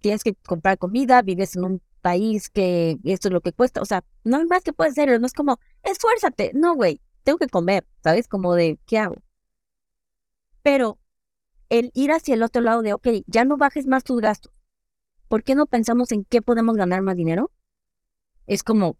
[0.00, 3.84] tienes que comprar comida, vives en un país que esto es lo que cuesta, o
[3.84, 7.48] sea, no hay más que puedes hacer, no es como, esfuérzate, no, güey, tengo que
[7.48, 8.28] comer, ¿sabes?
[8.28, 9.16] Como de, ¿qué hago?
[10.62, 10.98] Pero
[11.68, 14.52] el ir hacia el otro lado de, ok, ya no bajes más tus gastos.
[15.28, 17.50] ¿Por qué no pensamos en qué podemos ganar más dinero?
[18.46, 18.98] Es como,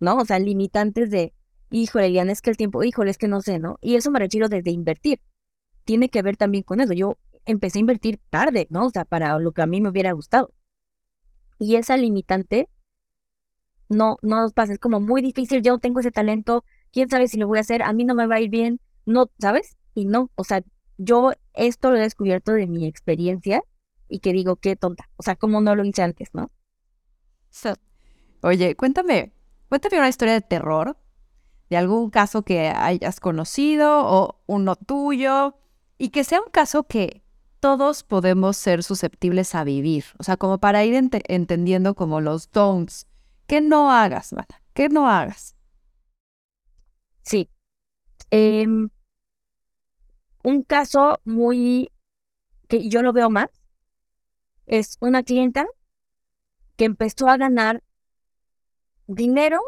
[0.00, 0.16] ¿no?
[0.16, 1.32] O sea, limitantes de,
[1.70, 3.78] híjole, ya es que el tiempo, híjole, es que no sé, ¿no?
[3.80, 5.20] Y eso me refiero desde invertir.
[5.84, 6.92] Tiene que ver también con eso.
[6.92, 8.86] Yo empecé a invertir tarde, ¿no?
[8.86, 10.52] O sea, para lo que a mí me hubiera gustado.
[11.58, 12.68] Y esa limitante
[13.88, 14.72] no, no nos pasa.
[14.72, 15.62] Es como muy difícil.
[15.62, 16.64] Yo tengo ese talento.
[16.92, 17.82] ¿Quién sabe si lo voy a hacer?
[17.82, 18.80] A mí no me va a ir bien.
[19.06, 19.76] No, ¿sabes?
[19.94, 20.62] Y no, o sea,
[20.98, 23.62] yo esto lo he descubierto de mi experiencia
[24.08, 25.08] y que digo, qué tonta.
[25.16, 26.50] O sea, como no lo hice antes, ¿no?
[28.42, 29.32] Oye, cuéntame,
[29.68, 30.96] cuéntame una historia de terror,
[31.68, 35.56] de algún caso que hayas conocido o uno tuyo,
[35.98, 37.22] y que sea un caso que
[37.60, 40.04] todos podemos ser susceptibles a vivir.
[40.18, 43.06] O sea, como para ir entendiendo como los don'ts.
[43.46, 44.62] ¿Qué no hagas, Mata?
[44.72, 45.56] ¿Qué no hagas?
[47.22, 47.48] Sí.
[48.30, 48.66] Eh,
[50.42, 51.90] un caso muy
[52.68, 53.50] que yo lo veo más
[54.66, 55.66] es una clienta
[56.76, 57.82] que empezó a ganar
[59.06, 59.60] dinero,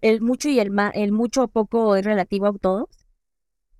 [0.00, 2.88] el mucho y el, el mucho o poco es relativo a todos,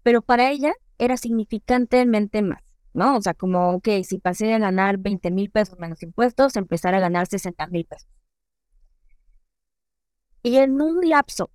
[0.02, 3.16] pero para ella era significantemente más, ¿no?
[3.16, 7.00] O sea, como, ok, si pasé a ganar 20 mil pesos menos impuestos, empezar a
[7.00, 8.08] ganar 60 mil pesos.
[10.44, 11.50] Y en un lapso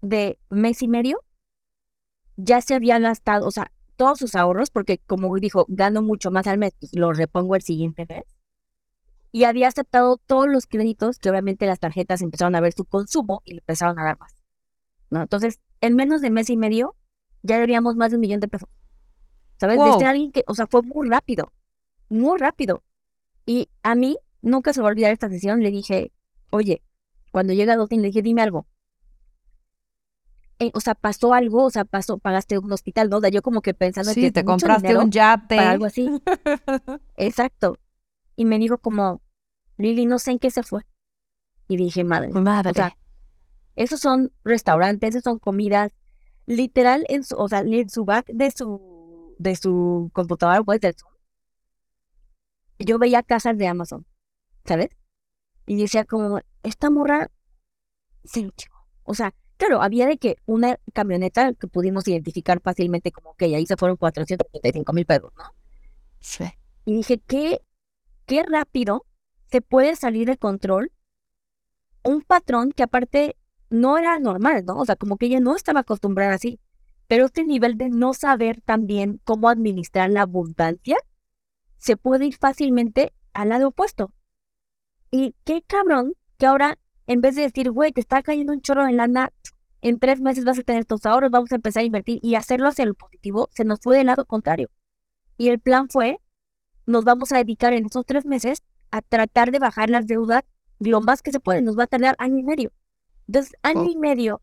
[0.00, 1.20] de mes y medio,
[2.36, 6.46] ya se había gastado, o sea, todos sus ahorros, porque como dijo, gano mucho más
[6.46, 8.24] al mes, pues lo repongo el siguiente mes.
[9.32, 13.42] Y había aceptado todos los créditos, que obviamente las tarjetas empezaron a ver su consumo
[13.44, 14.34] y le empezaron a dar más.
[15.10, 15.20] ¿no?
[15.20, 16.96] Entonces, en menos de mes y medio,
[17.42, 18.68] ya deberíamos más de un millón de pesos.
[19.58, 19.78] ¿Sabes?
[19.78, 21.52] Desde alguien que, o sea, fue muy rápido,
[22.08, 22.82] muy rápido.
[23.44, 26.12] Y a mí, nunca se va a olvidar esta sesión, le dije,
[26.48, 26.82] oye,
[27.30, 28.66] cuando llega Dotin, le dije, dime algo,
[30.60, 33.26] eh, o sea, pasó algo, o sea, pasó, pagaste un hospital, ¿no?
[33.28, 35.56] yo como que pensando sí, te compraste un yate.
[35.56, 36.08] Para algo así.
[37.16, 37.78] Exacto.
[38.36, 39.22] Y me dijo como,
[39.78, 40.82] Lili, no sé en qué se fue.
[41.66, 42.28] Y dije, madre.
[42.28, 42.70] Madre.
[42.70, 42.96] O sea,
[43.74, 45.92] esos son restaurantes, esos son comidas.
[46.44, 50.94] Literal, en su, o sea, en su back de su, de su computadora, pues, del
[52.78, 54.06] yo veía casas de Amazon,
[54.64, 54.88] ¿sabes?
[55.66, 57.30] Y decía como, esta morra
[58.24, 58.50] se
[59.04, 63.66] O sea, Claro, había de que una camioneta que pudimos identificar fácilmente como que ahí
[63.66, 65.44] se fueron 475 mil pesos, ¿no?
[66.18, 66.44] Sí.
[66.86, 67.60] Y dije, qué,
[68.24, 69.04] qué rápido
[69.50, 70.92] se puede salir de control
[72.02, 73.36] un patrón que aparte
[73.68, 74.78] no era normal, ¿no?
[74.78, 76.58] O sea, como que ella no estaba acostumbrada así.
[77.06, 80.96] Pero este nivel de no saber también cómo administrar la abundancia
[81.76, 84.10] se puede ir fácilmente al lado opuesto.
[85.10, 86.78] Y qué cabrón que ahora,
[87.10, 89.32] en vez de decir, güey, te está cayendo un chorro de lana,
[89.82, 92.68] en tres meses vas a tener tus ahorros, vamos a empezar a invertir y hacerlo
[92.68, 94.70] hacia el positivo, se nos fue del lado contrario.
[95.36, 96.20] Y el plan fue,
[96.86, 100.44] nos vamos a dedicar en esos tres meses a tratar de bajar las deudas
[100.78, 102.70] lo más que se puede, nos va a tardar año y medio.
[103.26, 104.40] Entonces, año y medio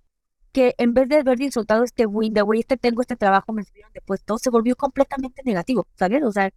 [0.51, 3.63] que en vez de haber disfrutado este win, de güey, este tengo este trabajo, me
[3.63, 6.21] subieron de puesto, se volvió completamente negativo, ¿sabes?
[6.21, 6.51] O sea,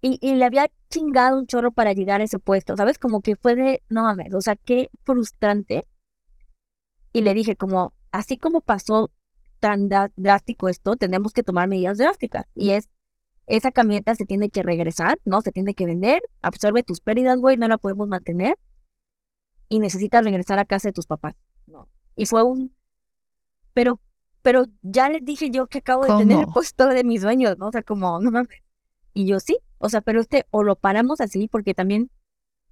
[0.00, 2.98] y, y, le había chingado un chorro para llegar a ese puesto, ¿sabes?
[2.98, 5.86] Como que fue de, no mames, o sea, qué frustrante.
[7.12, 9.10] Y le dije, como, así como pasó
[9.60, 12.46] tan drástico esto, tenemos que tomar medidas drásticas.
[12.54, 12.88] Y es,
[13.46, 15.40] esa camioneta se tiene que regresar, ¿no?
[15.40, 18.58] Se tiene que vender, absorbe tus pérdidas, güey, no la podemos mantener.
[19.68, 21.34] Y necesitas regresar a casa de tus papás,
[21.66, 21.88] ¿no?
[22.16, 22.74] Y fue un,
[23.74, 24.00] pero,
[24.42, 27.68] pero ya les dije yo que acabo de tener el puesto de mis sueños, ¿no?
[27.68, 28.62] O sea, como, no mames.
[29.12, 32.10] Y yo sí, o sea, pero este, o lo paramos así, porque también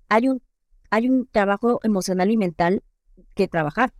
[0.08, 0.42] hay un,
[0.90, 2.82] hay un trabajo emocional y mental
[3.34, 3.92] que trabajar.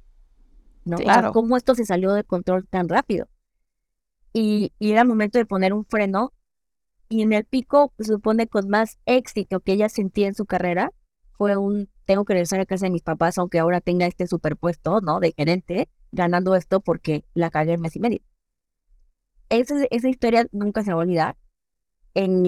[0.85, 0.97] ¿no?
[0.99, 1.19] Claro.
[1.19, 3.29] O sea, cómo esto se salió de control tan rápido.
[4.33, 6.33] Y, y era momento de poner un freno.
[7.09, 10.93] Y en el pico, supone con más éxito que ella sentía en su carrera,
[11.33, 15.01] fue un, tengo que regresar a casa de mis papás, aunque ahora tenga este superpuesto,
[15.01, 15.21] ¿no?
[15.21, 18.21] De gerente, ganando esto porque la cagué en mes y medio.
[19.49, 21.37] Esa, esa historia nunca se va a olvidar.
[22.15, 22.45] En,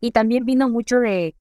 [0.00, 1.36] y también vino mucho de,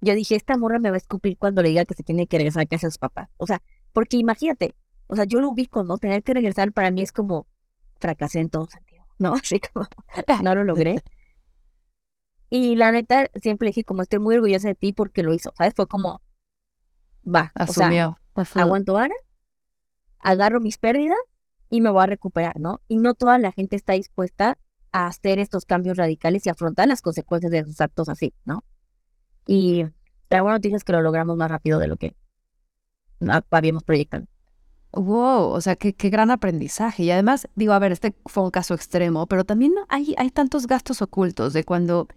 [0.00, 2.38] yo dije, esta morra me va a escupir cuando le diga que se tiene que
[2.38, 3.28] regresar a casa de sus papás.
[3.36, 3.62] O sea,
[3.92, 4.74] porque imagínate,
[5.06, 5.98] o sea, yo lo ubico, ¿no?
[5.98, 7.46] Tener que regresar para mí es como
[7.98, 9.34] fracasé en todo sentido, ¿no?
[9.34, 9.86] Así como
[10.42, 11.02] no lo logré.
[12.48, 15.72] Y la neta, siempre dije, como estoy muy orgullosa de ti porque lo hizo, ¿sabes?
[15.74, 16.20] Fue como,
[17.24, 18.18] va, Asumió.
[18.32, 19.14] o sea, aguanto ahora,
[20.18, 21.18] agarro mis pérdidas
[21.68, 22.80] y me voy a recuperar, ¿no?
[22.88, 24.58] Y no toda la gente está dispuesta
[24.92, 28.64] a hacer estos cambios radicales y afrontar las consecuencias de sus actos así, ¿no?
[29.46, 29.84] Y
[30.28, 32.14] la buena noticia es que lo logramos más rápido de lo que
[33.50, 34.26] habíamos proyectado.
[34.92, 37.04] Wow, o sea, qué, qué, gran aprendizaje.
[37.04, 40.66] Y además, digo, a ver, este fue un caso extremo, pero también hay, hay tantos
[40.66, 42.08] gastos ocultos de cuando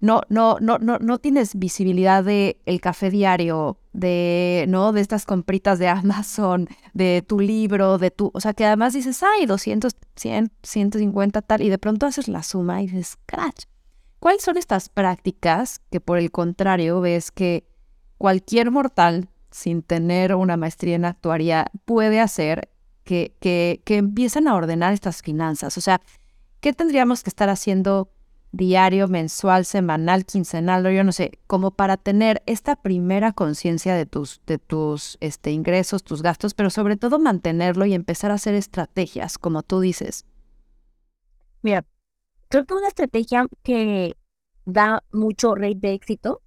[0.00, 4.92] no, no, no, no, no tienes visibilidad de el café diario, de, ¿no?
[4.92, 9.22] De estas compritas de Amazon, de tu libro, de tu, o sea, que además dices,
[9.22, 13.64] ay, 200, 100, 150 tal, y de pronto haces la suma y dices, scratch.
[14.18, 17.66] ¿Cuáles son estas prácticas que por el contrario ves que
[18.18, 22.70] cualquier mortal sin tener una maestría en actuaría puede hacer
[23.04, 25.76] que, que, que empiecen a ordenar estas finanzas?
[25.78, 26.00] O sea,
[26.60, 28.10] ¿qué tendríamos que estar haciendo
[28.52, 34.06] diario, mensual, semanal, quincenal, o yo no sé, como para tener esta primera conciencia de
[34.06, 38.54] tus, de tus este, ingresos, tus gastos, pero sobre todo mantenerlo y empezar a hacer
[38.54, 40.24] estrategias, como tú dices.
[41.62, 41.84] Mira,
[42.48, 44.16] creo que una estrategia que
[44.64, 46.42] da mucho rate de éxito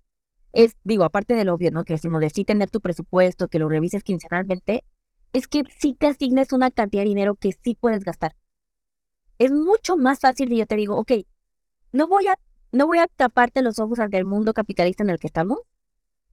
[0.52, 1.84] es, digo, aparte del obvio, ¿no?
[1.84, 4.84] Que decimos de sí tener tu presupuesto, que lo revises quincenalmente,
[5.32, 8.36] es que sí te asignes una cantidad de dinero que sí puedes gastar.
[9.40, 11.12] Es mucho más fácil y yo te digo, ok,
[11.94, 12.38] no voy a,
[12.74, 15.60] no voy a taparte los ojos ante el mundo capitalista en el que estamos,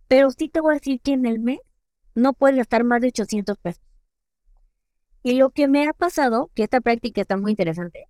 [0.09, 1.61] pero sí te voy a decir que en el mes
[2.15, 3.85] no puedes gastar más de 800 pesos.
[5.23, 8.09] Y lo que me ha pasado, que esta práctica está muy interesante,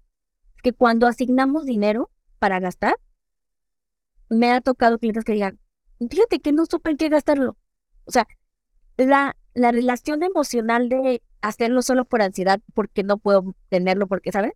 [0.56, 2.96] es que cuando asignamos dinero para gastar,
[4.28, 5.58] me ha tocado clientes que digan,
[6.08, 7.56] fíjate que no supe en qué gastarlo.
[8.04, 8.28] O sea,
[8.96, 14.52] la, la relación emocional de hacerlo solo por ansiedad, porque no puedo tenerlo, porque, ¿sabes?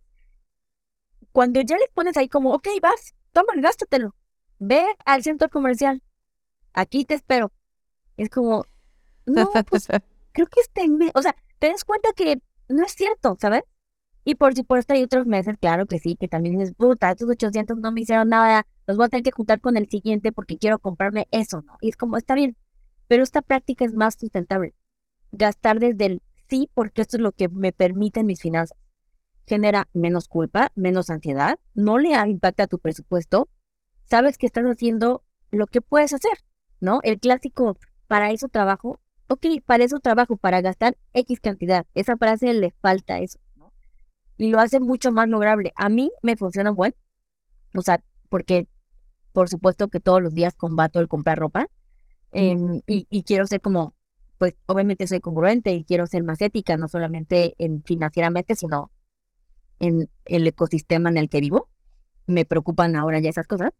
[1.35, 4.15] Cuando ya le pones ahí como, ok, vas, toma, gástatelo.
[4.57, 6.01] Ve al centro comercial.
[6.71, 7.51] Aquí te espero.
[8.15, 8.63] Es como,
[9.25, 9.89] no, pues
[10.31, 13.63] creo que este mes, o sea, te das cuenta que no es cierto, ¿sabes?
[14.23, 17.79] Y por supuesto hay otros meses, claro que sí, que también es puta, estos 800
[17.79, 20.79] no me hicieron nada, los voy a tener que juntar con el siguiente porque quiero
[20.79, 21.75] comprarme eso, ¿no?
[21.81, 22.55] Y es como, está bien,
[23.09, 24.73] pero esta práctica es más sustentable.
[25.33, 28.77] Gastar desde el sí, porque esto es lo que me permiten mis finanzas
[29.45, 33.49] genera menos culpa, menos ansiedad, no le impacta a tu presupuesto,
[34.05, 36.37] sabes que estás haciendo lo que puedes hacer,
[36.79, 36.99] ¿no?
[37.03, 37.77] El clásico,
[38.07, 43.19] para eso trabajo, ok, para eso trabajo, para gastar X cantidad, esa frase le falta
[43.19, 43.71] eso, ¿no?
[44.37, 45.73] Y lo hace mucho más lograble.
[45.75, 46.95] A mí me funciona bueno,
[47.75, 48.67] o sea, porque
[49.31, 51.67] por supuesto que todos los días combato el comprar ropa
[52.31, 53.95] em, y, y quiero ser como,
[54.37, 58.91] pues obviamente soy congruente y quiero ser más ética, no solamente en financieramente, sino
[59.79, 61.69] en el ecosistema en el que vivo.
[62.27, 63.71] Me preocupan ahora ya esas cosas.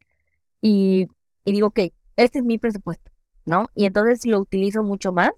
[0.61, 1.07] Y,
[1.45, 3.11] digo que este es mi presupuesto,
[3.45, 3.67] ¿no?
[3.75, 5.31] Y entonces lo utilizo mucho más.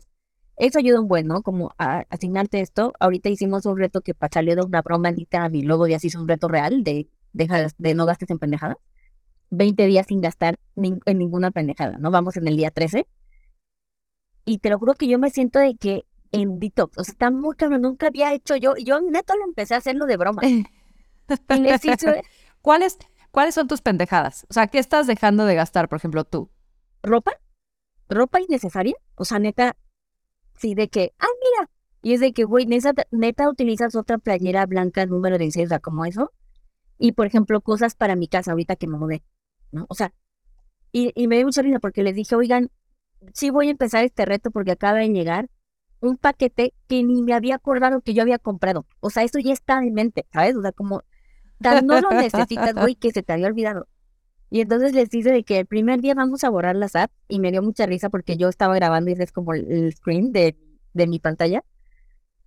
[0.57, 1.41] Eso ayuda un buen, ¿no?
[1.43, 2.93] Como a asignarte esto.
[2.99, 6.21] Ahorita hicimos un reto que salió de una broma Instagram y luego ya se hizo
[6.21, 8.77] un reto real de, de, de no gastes en pendejadas.
[9.49, 12.11] 20 días sin gastar en ninguna pendejada, ¿no?
[12.11, 13.07] Vamos en el día 13.
[14.45, 17.31] Y te lo juro que yo me siento de que en detox, o sea, está
[17.31, 20.41] muy cabrón, nunca había hecho yo, yo neto lo empecé a hacerlo de broma.
[22.61, 22.97] ¿Cuáles,
[23.31, 24.45] ¿Cuáles son tus pendejadas?
[24.49, 26.49] O sea, ¿qué estás dejando de gastar, por ejemplo, tú?
[27.03, 27.33] ¿Ropa?
[28.09, 28.95] ¿Ropa innecesaria?
[29.15, 29.75] O sea, neta,
[30.57, 31.69] sí, de que, ah, mira,
[32.01, 35.79] y es de que, güey, neta, neta utilizas otra playera blanca número 16, o sea,
[35.79, 36.31] como eso.
[36.97, 39.23] Y, por ejemplo, cosas para mi casa ahorita que me mudé.
[39.71, 39.85] ¿no?
[39.89, 40.13] O sea,
[40.91, 42.71] y, y me dio mucha risa porque les dije, oigan,
[43.33, 45.49] sí voy a empezar este reto porque acaba de llegar
[45.99, 48.85] un paquete que ni me había acordado que yo había comprado.
[48.99, 50.55] O sea, eso ya está en mente, ¿sabes?
[50.55, 51.03] O sea, como
[51.61, 53.87] tan no lo necesitas, güey, que se te había olvidado.
[54.49, 57.39] Y entonces les dice de que el primer día vamos a borrar las apps y
[57.39, 60.55] me dio mucha risa porque yo estaba grabando y es como el screen de,
[60.93, 61.63] de mi pantalla.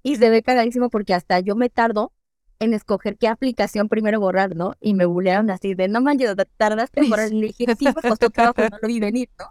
[0.03, 2.13] Y se ve cagadísimo porque hasta yo me tardo
[2.59, 4.75] en escoger qué aplicación primero borrar, ¿no?
[4.81, 7.31] Y me bulearon así de, no manches, tardaste en borrar.
[7.31, 9.47] Le dije, sí, me costó trabajo, no lo vi venir, ¿no?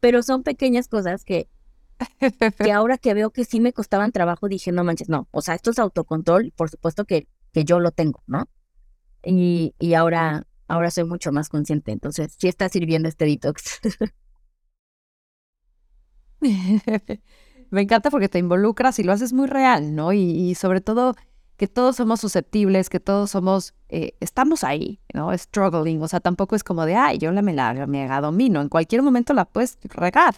[0.00, 1.48] Pero son pequeñas cosas que,
[2.58, 5.28] que ahora que veo que sí me costaban trabajo, dije, no manches, no.
[5.30, 8.48] O sea, esto es autocontrol, por supuesto que, que yo lo tengo, ¿no?
[9.22, 11.92] Y, y ahora, ahora soy mucho más consciente.
[11.92, 13.80] Entonces, sí está sirviendo este detox.
[17.70, 20.12] me encanta porque te involucras y lo haces muy real, ¿no?
[20.12, 21.14] y sobre todo
[21.56, 25.36] que todos somos susceptibles, que todos somos, eh, estamos ahí, ¿no?
[25.36, 28.68] Struggling, o sea, tampoco es como de, ay, yo la me la mega domino, en
[28.68, 30.34] cualquier momento la puedes regar.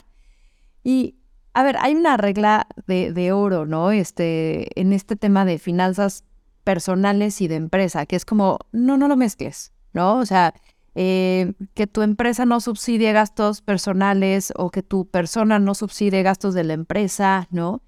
[0.85, 1.17] Y,
[1.57, 3.91] a ver, hay una regla de, de oro, ¿no?
[3.91, 6.23] Este, en este tema de finanzas
[6.65, 10.19] personales y de empresa, que es como, no, no lo mezcles, ¿no?
[10.19, 10.53] O sea,
[10.95, 16.53] eh, que tu empresa no subsidie gastos personales o que tu persona no subsidie gastos
[16.53, 17.81] de la empresa, ¿no?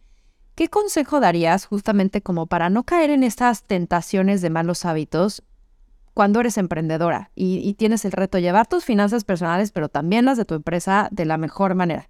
[0.55, 5.43] ¿Qué consejo darías justamente como para no caer en estas tentaciones de malos hábitos
[6.15, 10.39] cuando eres emprendedora y, tienes el reto de llevar tus finanzas personales, pero también las
[10.39, 12.09] de tu empresa de la mejor manera?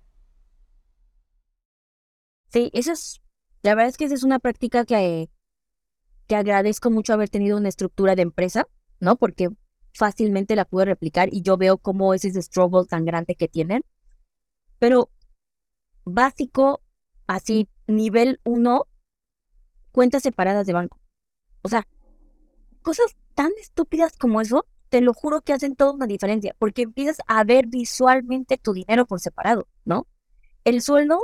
[2.48, 3.20] Sí, eso es,
[3.62, 5.30] la verdad es que esa es una práctica que,
[6.26, 8.66] que agradezco mucho haber tenido una estructura de empresa,
[9.00, 9.16] ¿no?
[9.16, 9.50] Porque
[9.94, 13.82] fácilmente la pude replicar y yo veo cómo es ese struggle tan grande que tienen.
[14.78, 15.10] Pero
[16.04, 16.82] básico,
[17.26, 18.86] así nivel 1,
[19.92, 21.00] cuentas separadas de banco.
[21.62, 21.86] O sea,
[22.82, 27.18] cosas tan estúpidas como eso, te lo juro que hacen toda una diferencia, porque empiezas
[27.26, 30.06] a ver visualmente tu dinero por separado, ¿no?
[30.64, 31.20] El sueldo,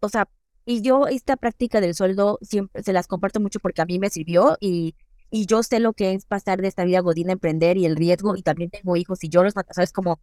[0.00, 0.28] o sea,
[0.64, 4.10] y yo esta práctica del sueldo siempre se las comparto mucho porque a mí me
[4.10, 4.94] sirvió y,
[5.30, 7.96] y yo sé lo que es pasar de esta vida godina a emprender y el
[7.96, 9.92] riesgo y también tengo hijos y yo los ¿sabes?
[9.92, 10.20] Como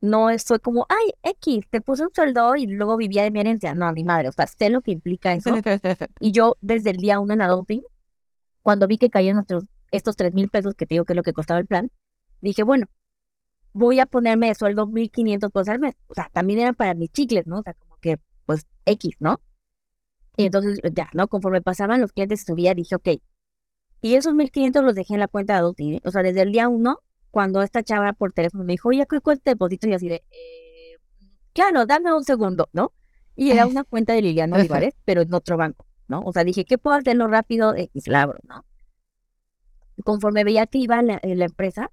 [0.00, 3.74] no fue como, ay, X, te puse un sueldo y luego vivía de mi herencia.
[3.74, 5.50] No, a mi madre, o sea, sé lo que implica eso.
[6.20, 7.82] y yo, desde el día uno en Adulting,
[8.62, 11.22] cuando vi que caían nuestros, estos tres mil pesos, que te digo que es lo
[11.22, 11.90] que costaba el plan,
[12.40, 12.86] dije, bueno,
[13.72, 15.96] voy a ponerme de sueldo 1500 pesos al mes.
[16.06, 17.60] O sea, también eran para mis chicles, ¿no?
[17.60, 19.42] O sea, como que, pues, X, ¿no?
[20.38, 21.28] Y entonces, ya, ¿no?
[21.28, 23.08] Conforme pasaban los clientes, subía, dije, ok.
[24.00, 25.94] Y esos 1500 los dejé en la cuenta de Adulting.
[25.96, 26.00] ¿eh?
[26.04, 29.20] O sea, desde el día uno cuando esta chava por teléfono me dijo, oye, ¿qué
[29.20, 29.86] cuesta depósito?
[29.86, 30.96] Y así de, eh,
[31.52, 32.94] claro, dame un segundo, ¿no?
[33.36, 36.22] Y era una cuenta de Liliana Olivares, pero en otro banco, ¿no?
[36.24, 37.74] O sea, dije, ¿qué puedo hacerlo rápido?
[37.76, 38.64] X labro, ¿no?
[40.04, 41.90] Conforme veía que iba la, la empresa,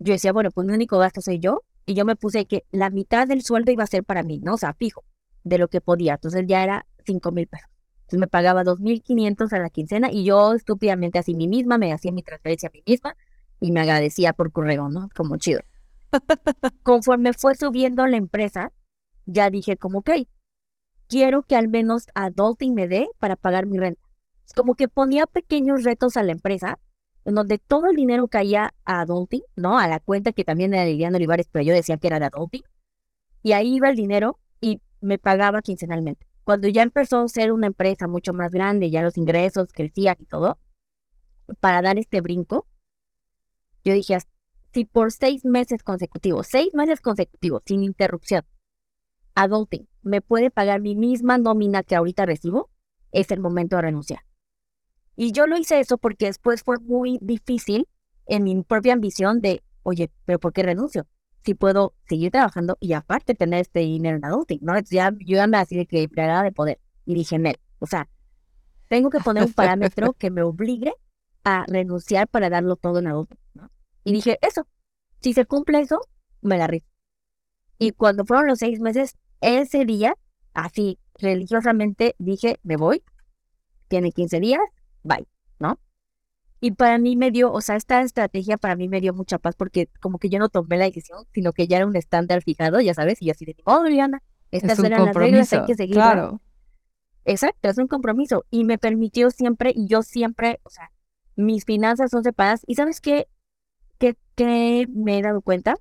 [0.00, 2.90] yo decía, bueno, pues mi único gasto soy yo, y yo me puse que la
[2.90, 4.54] mitad del sueldo iba a ser para mí, ¿no?
[4.54, 5.04] O sea, fijo,
[5.44, 6.14] de lo que podía.
[6.14, 7.68] Entonces ya era cinco mil pesos.
[8.02, 11.78] Entonces me pagaba dos mil quinientos a la quincena y yo estúpidamente así mí misma
[11.78, 13.16] me hacía mi transferencia a mí misma
[13.60, 15.08] y me agradecía por correo, ¿no?
[15.14, 15.60] Como chido.
[16.82, 18.72] Conforme fue subiendo la empresa,
[19.24, 20.10] ya dije como, ok,
[21.08, 24.02] quiero que al menos Adulting me dé para pagar mi renta.
[24.54, 26.78] Como que ponía pequeños retos a la empresa,
[27.24, 29.78] en donde todo el dinero caía a Adulting, ¿no?
[29.78, 32.26] A la cuenta que también era de Liliana Olivares, pero yo decía que era de
[32.26, 32.62] Adulting.
[33.42, 34.38] Y ahí iba el dinero
[35.02, 36.26] me pagaba quincenalmente.
[36.44, 40.24] Cuando ya empezó a ser una empresa mucho más grande, ya los ingresos crecían y
[40.24, 40.58] todo,
[41.60, 42.66] para dar este brinco,
[43.84, 44.18] yo dije,
[44.72, 48.44] si por seis meses consecutivos, seis meses consecutivos, sin interrupción,
[49.34, 52.70] Adulting me puede pagar mi misma nómina que ahorita recibo,
[53.12, 54.24] es el momento de renunciar.
[55.16, 57.88] Y yo lo hice eso porque después fue muy difícil
[58.26, 61.06] en mi propia ambición de, oye, pero ¿por qué renuncio?
[61.44, 64.78] Si puedo seguir trabajando y aparte tener este dinero en adulting, ¿no?
[64.78, 66.78] ya, yo ya me de que de poder.
[67.04, 68.08] Y dije, Nel, o sea,
[68.88, 70.92] tengo que poner un parámetro que me obligue
[71.44, 73.70] a renunciar para darlo todo en adulting, ¿no?
[74.04, 74.66] Y dije, eso,
[75.20, 76.00] si se cumple eso,
[76.40, 76.86] me la rifo.
[77.78, 80.16] Y cuando fueron los seis meses, ese día,
[80.54, 83.02] así religiosamente dije, me voy,
[83.88, 84.60] tiene 15 días,
[85.02, 85.26] bye,
[85.58, 85.78] ¿no?
[86.64, 89.56] Y para mí me dio, o sea, esta estrategia para mí me dio mucha paz
[89.56, 92.80] porque como que yo no tomé la decisión, sino que ya era un estándar fijado,
[92.80, 95.96] ya sabes, y así de, oh, Liliana, estas eran las reglas, hay que seguir.
[95.96, 96.40] Claro.
[97.24, 98.44] Exacto, es un compromiso.
[98.48, 100.92] Y me permitió siempre, y yo siempre, o sea,
[101.34, 102.62] mis finanzas son separadas.
[102.68, 103.26] ¿Y sabes qué?
[103.98, 105.74] ¿Qué, qué me he dado cuenta?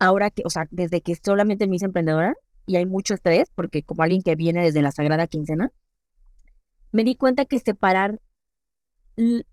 [0.00, 2.34] Ahora que, o sea, desde que solamente me hice emprendedora,
[2.66, 5.70] y hay mucho estrés, porque como alguien que viene desde la Sagrada Quincena,
[6.90, 8.20] me di cuenta que separar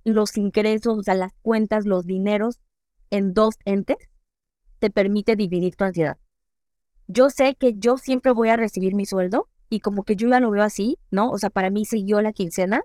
[0.03, 2.59] los ingresos, o sea, las cuentas, los dineros
[3.09, 3.97] en dos entes,
[4.79, 6.17] te permite dividir tu ansiedad.
[7.07, 10.39] Yo sé que yo siempre voy a recibir mi sueldo y como que yo ya
[10.39, 11.29] lo veo así, ¿no?
[11.29, 12.83] O sea, para mí siguió la quincena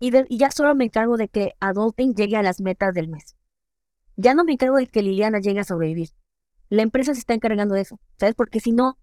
[0.00, 3.36] y, ya solo me encargo de que Adulting llegue a las metas del mes.
[4.16, 6.10] Ya no me encargo de que Liliana llegue a sobrevivir.
[6.68, 8.34] La empresa se está encargando de eso, ¿sabes?
[8.34, 8.98] Porque si no,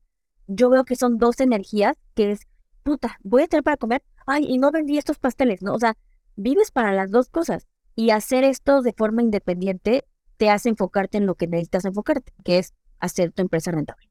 [0.48, 2.41] yo veo que son dos energías que es,
[2.84, 5.74] puta, voy a tener para comer, ay, y no vendí estos pasteles, ¿no?
[5.74, 5.98] O sea,
[6.36, 7.68] vives para las dos cosas.
[7.96, 10.06] Y hacer esto de forma independiente
[10.38, 14.10] te hace enfocarte en lo que necesitas enfocarte, que es hacer tu empresa rentable.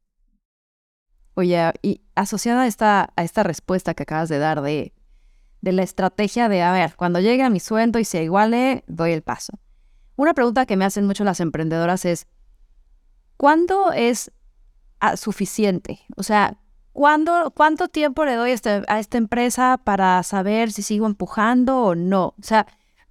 [1.35, 4.95] Oye, y asociada a esta, a esta respuesta que acabas de dar de,
[5.61, 9.12] de la estrategia de, a ver, cuando llegue a mi sueldo y se iguale, doy
[9.12, 9.59] el paso.
[10.16, 12.29] Una pregunta que me hacen mucho las emprendedoras es,
[13.37, 14.31] ¿cuándo es
[15.01, 16.01] ah, suficiente?
[16.16, 16.61] O sea,
[16.95, 22.34] ¿cuánto tiempo le doy este, a, esta empresa para saber si sigo empujando o no?
[22.38, 22.66] O sea,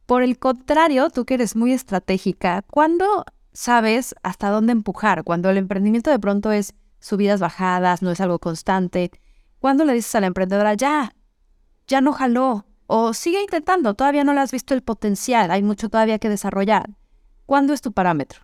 [0.05, 5.23] por el contrario, tú que eres muy estratégica, ¿cuándo sabes hasta dónde empujar?
[5.23, 9.11] Cuando el emprendimiento de pronto es subidas, bajadas, no es algo constante.
[9.59, 11.13] ¿Cuándo le dices a la emprendedora, ya,
[11.87, 12.65] ya no jaló?
[12.87, 16.89] O sigue intentando, todavía no le has visto el potencial, hay mucho todavía que desarrollar.
[17.45, 18.41] ¿Cuándo es tu parámetro?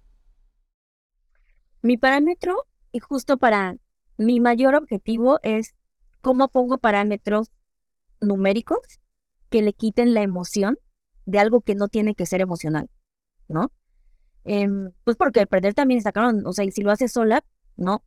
[1.82, 3.76] Mi parámetro, y justo para
[4.20, 5.76] mi mayor objetivo es
[6.20, 7.52] cómo pongo parámetros
[8.20, 8.80] numéricos
[9.50, 10.78] que le quiten la emoción
[11.26, 12.90] de algo que no tiene que ser emocional,
[13.48, 13.72] ¿no?
[14.44, 17.46] Em, pues porque perder también está claro, o sea, y si lo haces sola,
[17.78, 18.04] ¿no?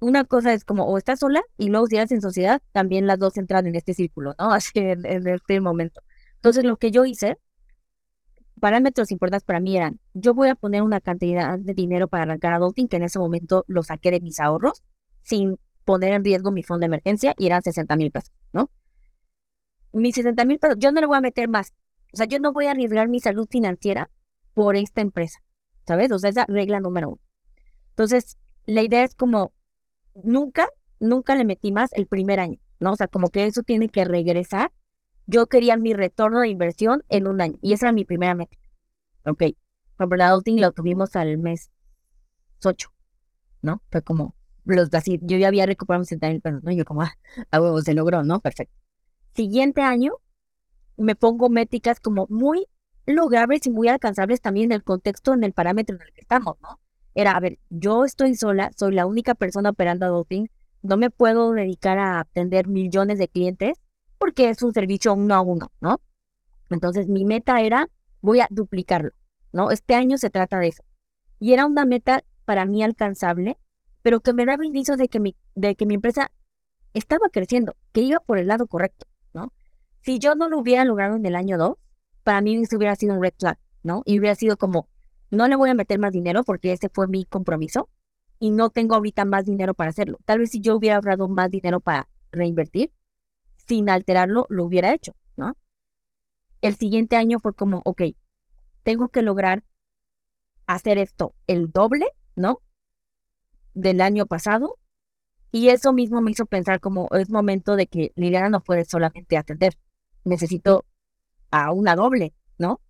[0.00, 3.18] Una cosa es como, o estás sola y luego si eres en sociedad, también las
[3.18, 4.50] dos entran en este círculo, ¿no?
[4.52, 6.00] Así en, en este momento.
[6.36, 7.36] Entonces, lo que yo hice,
[8.60, 12.54] parámetros importantes para mí eran, yo voy a poner una cantidad de dinero para arrancar
[12.54, 14.82] adulting, que en ese momento lo saqué de mis ahorros,
[15.30, 18.70] sin poner en riesgo mi fondo de emergencia y eran 60 mil pesos, ¿no?
[19.92, 21.72] Mis 60 mil pesos, yo no le voy a meter más.
[22.12, 24.10] O sea, yo no voy a arriesgar mi salud financiera
[24.54, 25.38] por esta empresa,
[25.86, 26.10] ¿sabes?
[26.10, 27.20] O sea, esa regla número uno.
[27.90, 29.52] Entonces, la idea es como,
[30.22, 30.68] nunca,
[30.98, 32.92] nunca le metí más el primer año, ¿no?
[32.92, 34.72] O sea, como que eso tiene que regresar.
[35.26, 38.56] Yo quería mi retorno de inversión en un año y esa era mi primera meta.
[39.24, 39.44] Ok,
[39.96, 41.70] por el adulting lo tuvimos al mes
[42.64, 42.92] 8,
[43.62, 43.82] ¿no?
[43.90, 44.34] Fue como,
[44.64, 46.72] los así, yo ya había recuperado mis 60 mil pesos, ¿no?
[46.72, 47.14] Yo como, ah,
[47.50, 48.40] a se logró, ¿no?
[48.40, 48.74] Perfecto.
[49.34, 50.14] Siguiente año,
[50.96, 52.66] me pongo métricas como muy
[53.06, 56.56] logrables y muy alcanzables también en el contexto, en el parámetro en el que estamos,
[56.62, 56.80] ¿no?
[57.14, 60.48] Era, a ver, yo estoy sola, soy la única persona operando Adulting,
[60.82, 63.78] no me puedo dedicar a atender millones de clientes
[64.18, 66.00] porque es un servicio uno a uno, ¿no?
[66.70, 67.88] Entonces mi meta era,
[68.20, 69.10] voy a duplicarlo,
[69.52, 69.70] ¿no?
[69.70, 70.84] Este año se trata de eso.
[71.38, 73.58] Y era una meta para mí alcanzable
[74.02, 76.30] pero que me daba indicios de que mi, de que mi empresa
[76.94, 79.52] estaba creciendo, que iba por el lado correcto, ¿no?
[80.02, 81.76] Si yo no lo hubiera logrado en el año 2,
[82.24, 84.02] para mí eso hubiera sido un red flag, ¿no?
[84.04, 84.88] Y hubiera sido como,
[85.30, 87.88] no le voy a meter más dinero porque ese fue mi compromiso
[88.38, 90.18] y no tengo ahorita más dinero para hacerlo.
[90.24, 92.92] Tal vez si yo hubiera ahorrado más dinero para reinvertir,
[93.66, 95.56] sin alterarlo, lo hubiera hecho, ¿no?
[96.60, 98.02] El siguiente año fue como, ok,
[98.82, 99.62] tengo que lograr
[100.66, 102.60] hacer esto el doble, ¿no?
[103.74, 104.76] Del año pasado
[105.52, 109.36] y eso mismo me hizo pensar como es momento de que Liliana no puede solamente
[109.36, 109.76] atender,
[110.24, 110.84] necesito
[111.50, 112.80] a una doble, ¿no?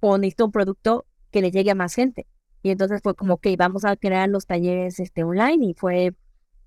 [0.00, 2.26] O necesito un producto que le llegue a más gente.
[2.62, 6.14] Y entonces fue como, que vamos a crear los talleres este, online y fue,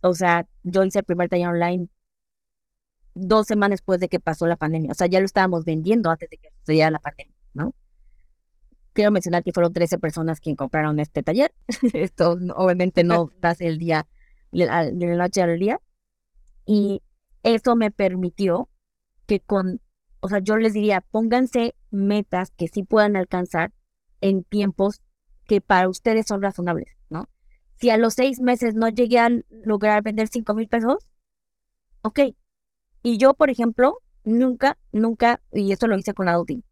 [0.02, 1.88] o sea, yo hice el primer taller online
[3.16, 4.92] dos semanas después de que pasó la pandemia.
[4.92, 7.74] O sea, ya lo estábamos vendiendo antes de que sucediera la pandemia, ¿no?
[8.94, 11.54] Quiero mencionar que fueron 13 personas quien compraron este taller.
[11.94, 14.08] Esto obviamente no das el día,
[14.52, 15.80] de la noche al día.
[16.66, 17.02] Y
[17.44, 18.70] eso me permitió
[19.26, 19.82] que con,
[20.20, 23.72] o sea, yo les diría, pónganse metas que sí puedan alcanzar
[24.22, 25.02] en tiempos
[25.46, 27.30] que para ustedes son razonables, ¿no?
[27.80, 29.30] Si a los seis meses no llegué a
[29.64, 30.98] lograr vender 5 mil pesos,
[32.02, 32.20] ok.
[33.02, 36.64] Y yo, por ejemplo, nunca, nunca, y esto lo hice con Adulting,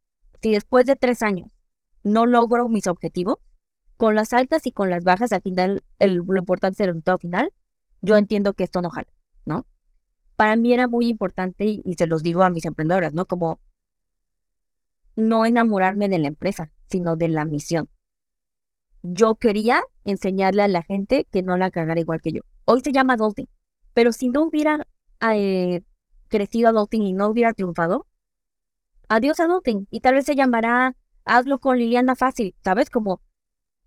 [0.41, 1.56] si después de tres años
[2.07, 3.37] no logro mis objetivos,
[3.97, 7.17] con las altas y con las bajas, al final, el, lo importante es el resultado
[7.17, 7.51] final,
[8.01, 9.11] yo entiendo que esto no jala,
[9.45, 9.65] ¿no?
[10.35, 13.25] Para mí era muy importante, y, se los digo a mis emprendedoras, ¿no?
[13.25, 13.59] Como
[15.15, 17.89] no enamorarme de la empresa, sino de la misión.
[19.01, 22.41] Yo quería enseñarle a la gente que no la cagara igual que yo.
[22.65, 23.49] Hoy se llama adulting,
[23.93, 24.85] pero si no hubiera
[25.21, 25.81] eh,
[26.27, 28.05] crecido adulting y no hubiera triunfado,
[29.07, 29.87] adiós adulting.
[29.89, 30.95] Y tal vez se llamará
[31.27, 32.89] hazlo con Liliana fácil, ¿sabes?
[32.89, 33.21] Como,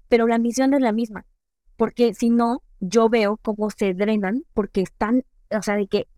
[0.08, 1.26] pero la misión es la misma.
[1.76, 6.08] Porque si no, yo veo cómo se drenan porque están, o sea, de que,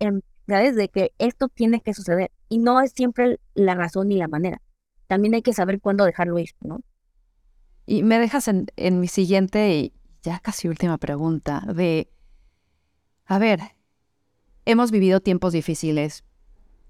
[0.48, 0.76] ¿sabes?
[0.76, 2.30] De que esto tiene que suceder.
[2.48, 4.60] Y no es siempre la razón ni la manera.
[5.06, 6.80] También hay que saber cuándo dejarlo ir, ¿no?
[7.86, 9.92] Y me dejas en, en mi siguiente y
[10.22, 12.08] ya casi última pregunta de,
[13.24, 13.60] a ver,
[14.64, 16.24] hemos vivido tiempos difíciles.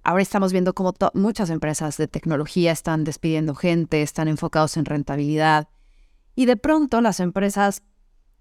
[0.03, 5.69] Ahora estamos viendo cómo muchas empresas de tecnología están despidiendo gente, están enfocados en rentabilidad.
[6.35, 7.83] Y de pronto las empresas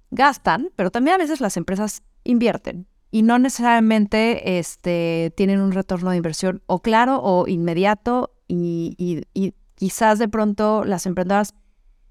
[0.10, 6.12] gastan, pero también a veces las empresas invierten y no necesariamente este, tienen un retorno
[6.12, 8.96] de inversión o claro o inmediato y,
[9.34, 11.54] y quizás de pronto las emprendedoras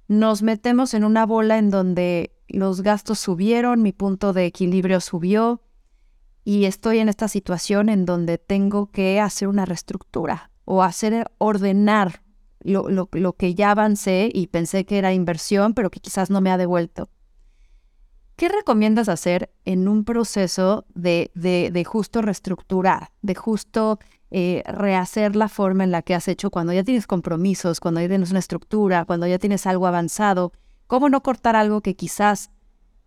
[0.09, 5.63] nos metemos en una bola en donde los gastos subieron, mi punto de equilibrio subió
[6.51, 12.25] y estoy en esta situación en donde tengo que hacer una reestructura o hacer ordenar
[12.59, 16.51] lo, lo, que ya avancé y pensé que era inversión, pero que quizás no me
[16.51, 17.09] ha devuelto.
[18.35, 24.01] ¿Qué recomiendas hacer en un proceso de, de, de justo reestructurar, de justo
[24.33, 28.09] eh, rehacer la forma en la que has hecho cuando ya tienes compromisos, cuando ya
[28.09, 30.51] tienes una estructura, cuando ya tienes algo avanzado?
[30.89, 32.51] ¿Cómo no cortar algo que quizás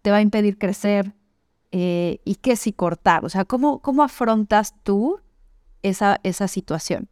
[0.02, 1.14] te va a impedir crecer?
[1.76, 3.26] Eh, ¿Y qué si cortar?
[3.26, 5.20] O sea, ¿cómo, cómo afrontas tú
[5.82, 7.10] esa, esa situación?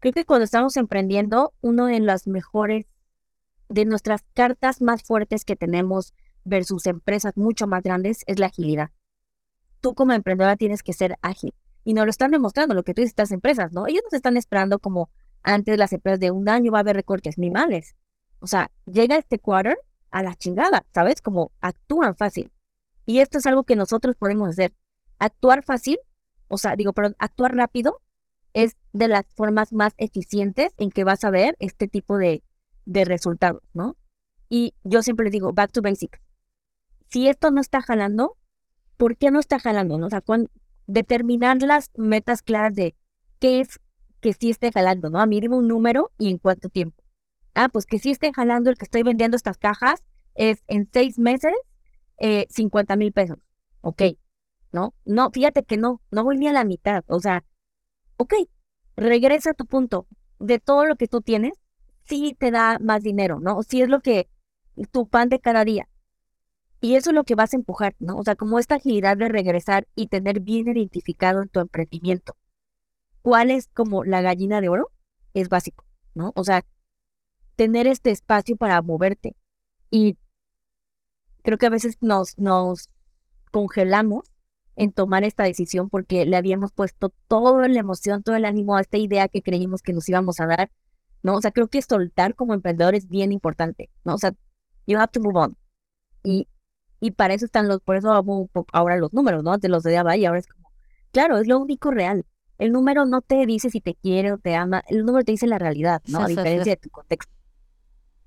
[0.00, 2.84] Creo que cuando estamos emprendiendo, una de las mejores,
[3.70, 6.12] de nuestras cartas más fuertes que tenemos
[6.44, 8.90] versus empresas mucho más grandes es la agilidad.
[9.80, 11.54] Tú como emprendedora tienes que ser ágil.
[11.84, 13.86] Y nos lo están demostrando lo que tú dices, estas empresas, ¿no?
[13.86, 15.08] Ellos nos están esperando como
[15.42, 17.96] antes las empresas de un año va a haber recortes males.
[18.40, 19.78] O sea, llega este quarter
[20.10, 21.22] a la chingada, ¿sabes?
[21.22, 22.52] Como actúan fácil.
[23.10, 24.72] Y esto es algo que nosotros podemos hacer.
[25.18, 25.98] Actuar fácil,
[26.46, 28.00] o sea, digo, perdón, actuar rápido
[28.54, 32.44] es de las formas más eficientes en que vas a ver este tipo de,
[32.84, 33.96] de resultados, ¿no?
[34.48, 36.20] Y yo siempre digo, back to basics.
[37.08, 38.36] Si esto no está jalando,
[38.96, 39.98] ¿por qué no está jalando?
[39.98, 40.06] ¿no?
[40.06, 40.22] O sea,
[40.86, 42.94] determinar las metas claras de
[43.40, 43.80] qué es
[44.20, 45.18] que sí esté jalando, ¿no?
[45.18, 47.02] A mí dime un número y en cuánto tiempo.
[47.54, 50.04] Ah, pues que sí esté jalando el que estoy vendiendo estas cajas
[50.36, 51.54] es en seis meses
[52.20, 53.38] eh, 50 mil pesos.
[53.80, 54.02] Ok,
[54.72, 54.94] ¿no?
[55.04, 57.04] No, fíjate que no, no voy ni a la mitad.
[57.08, 57.44] O sea,
[58.16, 58.34] ok,
[58.96, 60.06] regresa a tu punto.
[60.38, 61.54] De todo lo que tú tienes,
[62.04, 63.62] sí te da más dinero, ¿no?
[63.62, 64.28] Sí es lo que
[64.92, 65.88] tu pan de cada día.
[66.80, 68.16] Y eso es lo que vas a empujar, ¿no?
[68.16, 72.36] O sea, como esta agilidad de regresar y tener bien identificado en tu emprendimiento
[73.22, 74.90] cuál es como la gallina de oro
[75.34, 76.32] es básico, ¿no?
[76.34, 76.64] O sea,
[77.56, 79.36] tener este espacio para moverte.
[79.90, 80.16] Y
[81.42, 82.88] creo que a veces nos, nos
[83.50, 84.24] congelamos
[84.76, 88.80] en tomar esta decisión porque le habíamos puesto toda la emoción, todo el ánimo a
[88.80, 90.70] esta idea que creímos que nos íbamos a dar,
[91.22, 91.36] ¿no?
[91.36, 94.14] O sea, creo que soltar como emprendedor es bien importante, ¿no?
[94.14, 94.32] O sea,
[94.86, 95.56] you have to move on.
[96.22, 96.48] Y
[97.00, 98.12] y para eso están los, por eso
[98.72, 99.56] ahora los números, ¿no?
[99.56, 100.70] De los de y ahora es como,
[101.12, 102.26] claro, es lo único real.
[102.58, 105.46] El número no te dice si te quiere o te ama, el número te dice
[105.46, 106.20] la realidad, ¿no?
[106.20, 107.32] A diferencia de tu contexto.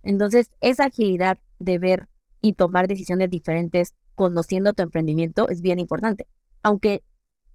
[0.02, 2.10] Entonces, esa agilidad de ver
[2.44, 6.28] y tomar decisiones diferentes conociendo tu emprendimiento es bien importante.
[6.62, 7.02] Aunque,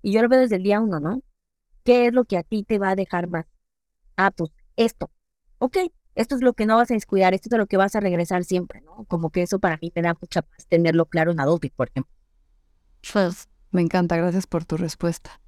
[0.02, 1.22] y yo lo veo desde el día uno, ¿no?
[1.84, 3.44] ¿Qué es lo que a ti te va a dejar más?
[4.16, 5.10] Ah, pues esto.
[5.58, 5.76] Ok,
[6.14, 8.44] esto es lo que no vas a descuidar, esto es lo que vas a regresar
[8.44, 9.04] siempre, ¿no?
[9.04, 12.12] Como que eso para mí me da mucha paz tenerlo claro en Adobe, por ejemplo.
[13.12, 15.38] Pues me encanta, gracias por tu respuesta.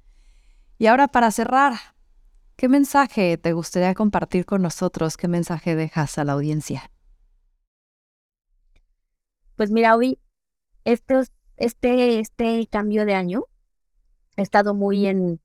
[0.77, 1.73] Y ahora para cerrar,
[2.57, 5.17] ¿qué mensaje te gustaría compartir con nosotros?
[5.17, 6.91] ¿Qué mensaje dejas a la audiencia?
[9.61, 10.17] Pues mira, hoy
[10.85, 11.21] este,
[11.57, 13.43] este, este cambio de año
[14.35, 15.39] he estado muy en,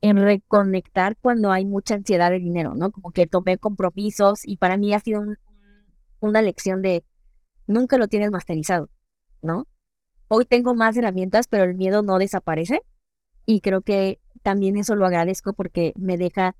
[0.00, 2.90] en reconectar cuando hay mucha ansiedad de dinero, ¿no?
[2.90, 5.20] Como que tomé compromisos y para mí ha sido
[6.20, 7.04] una lección de
[7.66, 8.88] nunca lo tienes masterizado,
[9.42, 9.66] ¿no?
[10.28, 12.80] Hoy tengo más herramientas, pero el miedo no desaparece
[13.44, 16.56] y creo que también eso lo agradezco porque me deja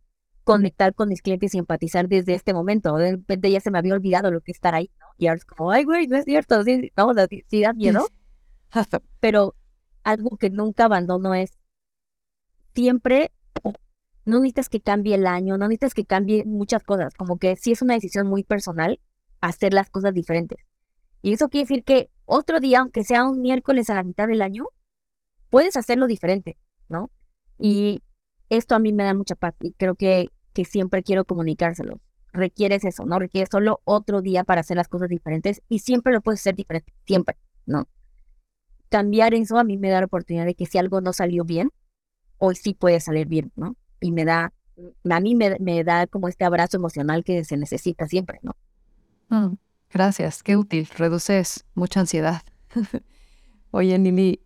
[0.49, 2.97] conectar con mis clientes y empatizar desde este momento.
[2.97, 5.07] De repente ya se me había olvidado lo que es estar ahí, ¿no?
[5.19, 7.13] Y ahora es como, ay, güey, no es cierto, sí, no,
[7.51, 8.09] sí da miedo.
[9.21, 9.55] Pero
[10.05, 11.59] algo que nunca abandono es
[12.75, 13.31] siempre
[14.25, 17.73] no necesitas que cambie el año, no necesitas que cambie muchas cosas, como que sí
[17.73, 19.01] es una decisión muy personal,
[19.43, 20.65] hacer las cosas diferentes.
[21.21, 24.41] Y eso quiere decir que otro día, aunque sea un miércoles a la mitad del
[24.41, 24.65] año,
[25.51, 26.57] puedes hacerlo diferente,
[26.89, 27.11] ¿no?
[27.59, 28.03] Y
[28.49, 32.01] esto a mí me da mucha paz y creo que, que siempre quiero comunicárselo.
[32.33, 33.21] Requieres eso, ¿no?
[33.21, 36.93] Requieres solo otro día para hacer las cosas diferentes y siempre lo puedes hacer diferente,
[37.07, 37.87] siempre, ¿no?
[38.89, 41.71] Cambiar eso a mí me da la oportunidad de que si algo no salió bien,
[42.39, 43.77] hoy sí puede salir bien, ¿no?
[44.01, 44.53] Y me da,
[45.09, 48.57] a mí me, me da como este abrazo emocional que se necesita siempre, ¿no?
[49.29, 49.59] Mm,
[49.93, 52.43] gracias, qué útil, reduces mucha ansiedad.
[53.71, 54.43] Oye, Nili,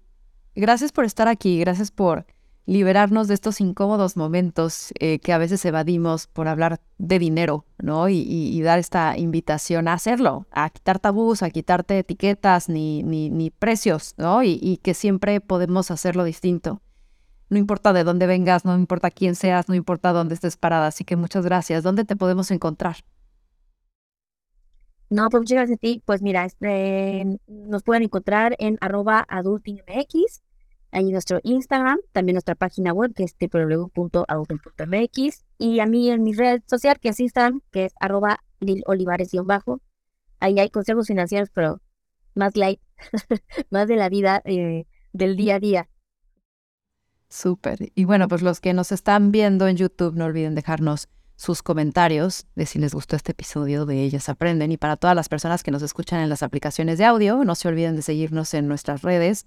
[0.54, 2.26] gracias por estar aquí, gracias por
[2.66, 8.08] liberarnos de estos incómodos momentos eh, que a veces evadimos por hablar de dinero, ¿no?
[8.08, 13.50] Y, dar esta invitación a hacerlo, a quitar tabús, a quitarte etiquetas ni, ni, ni
[13.50, 14.42] precios, ¿no?
[14.42, 16.80] Y, y, que siempre podemos hacerlo distinto.
[17.50, 20.86] No importa de dónde vengas, no importa quién seas, no importa dónde estés parada.
[20.86, 21.82] Así que muchas gracias.
[21.82, 22.96] ¿Dónde te podemos encontrar?
[25.10, 26.02] No, pues muchas gracias a ti.
[26.06, 30.40] Pues mira, este, nos pueden encontrar en arroba adultingmx,
[30.93, 36.34] ahí nuestro Instagram, también nuestra página web que es www.adulting.mx y a mí en mi
[36.34, 39.80] red social que es Instagram, que es arroba lilolivares-bajo.
[40.38, 41.80] Ahí hay consejos financieros, pero
[42.34, 42.80] más light,
[43.70, 45.88] más de la vida, eh, del día a día.
[47.28, 47.90] Súper.
[47.95, 52.47] Y bueno, pues los que nos están viendo en YouTube, no olviden dejarnos sus comentarios
[52.55, 54.70] de si les gustó este episodio de Ellas Aprenden.
[54.70, 57.68] Y para todas las personas que nos escuchan en las aplicaciones de audio, no se
[57.68, 59.45] olviden de seguirnos en nuestras redes,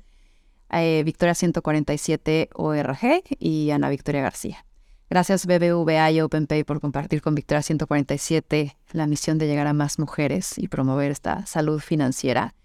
[0.72, 4.66] eh, Victoria 147 ORG y Ana Victoria García.
[5.10, 10.00] Gracias BBVA y OpenPay por compartir con Victoria 147 la misión de llegar a más
[10.00, 12.56] mujeres y promover esta salud financiera.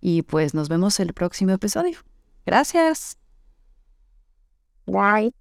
[0.00, 1.98] Y pues nos vemos el próximo episodio.
[2.46, 3.18] Gracias.
[4.86, 5.32] Bye.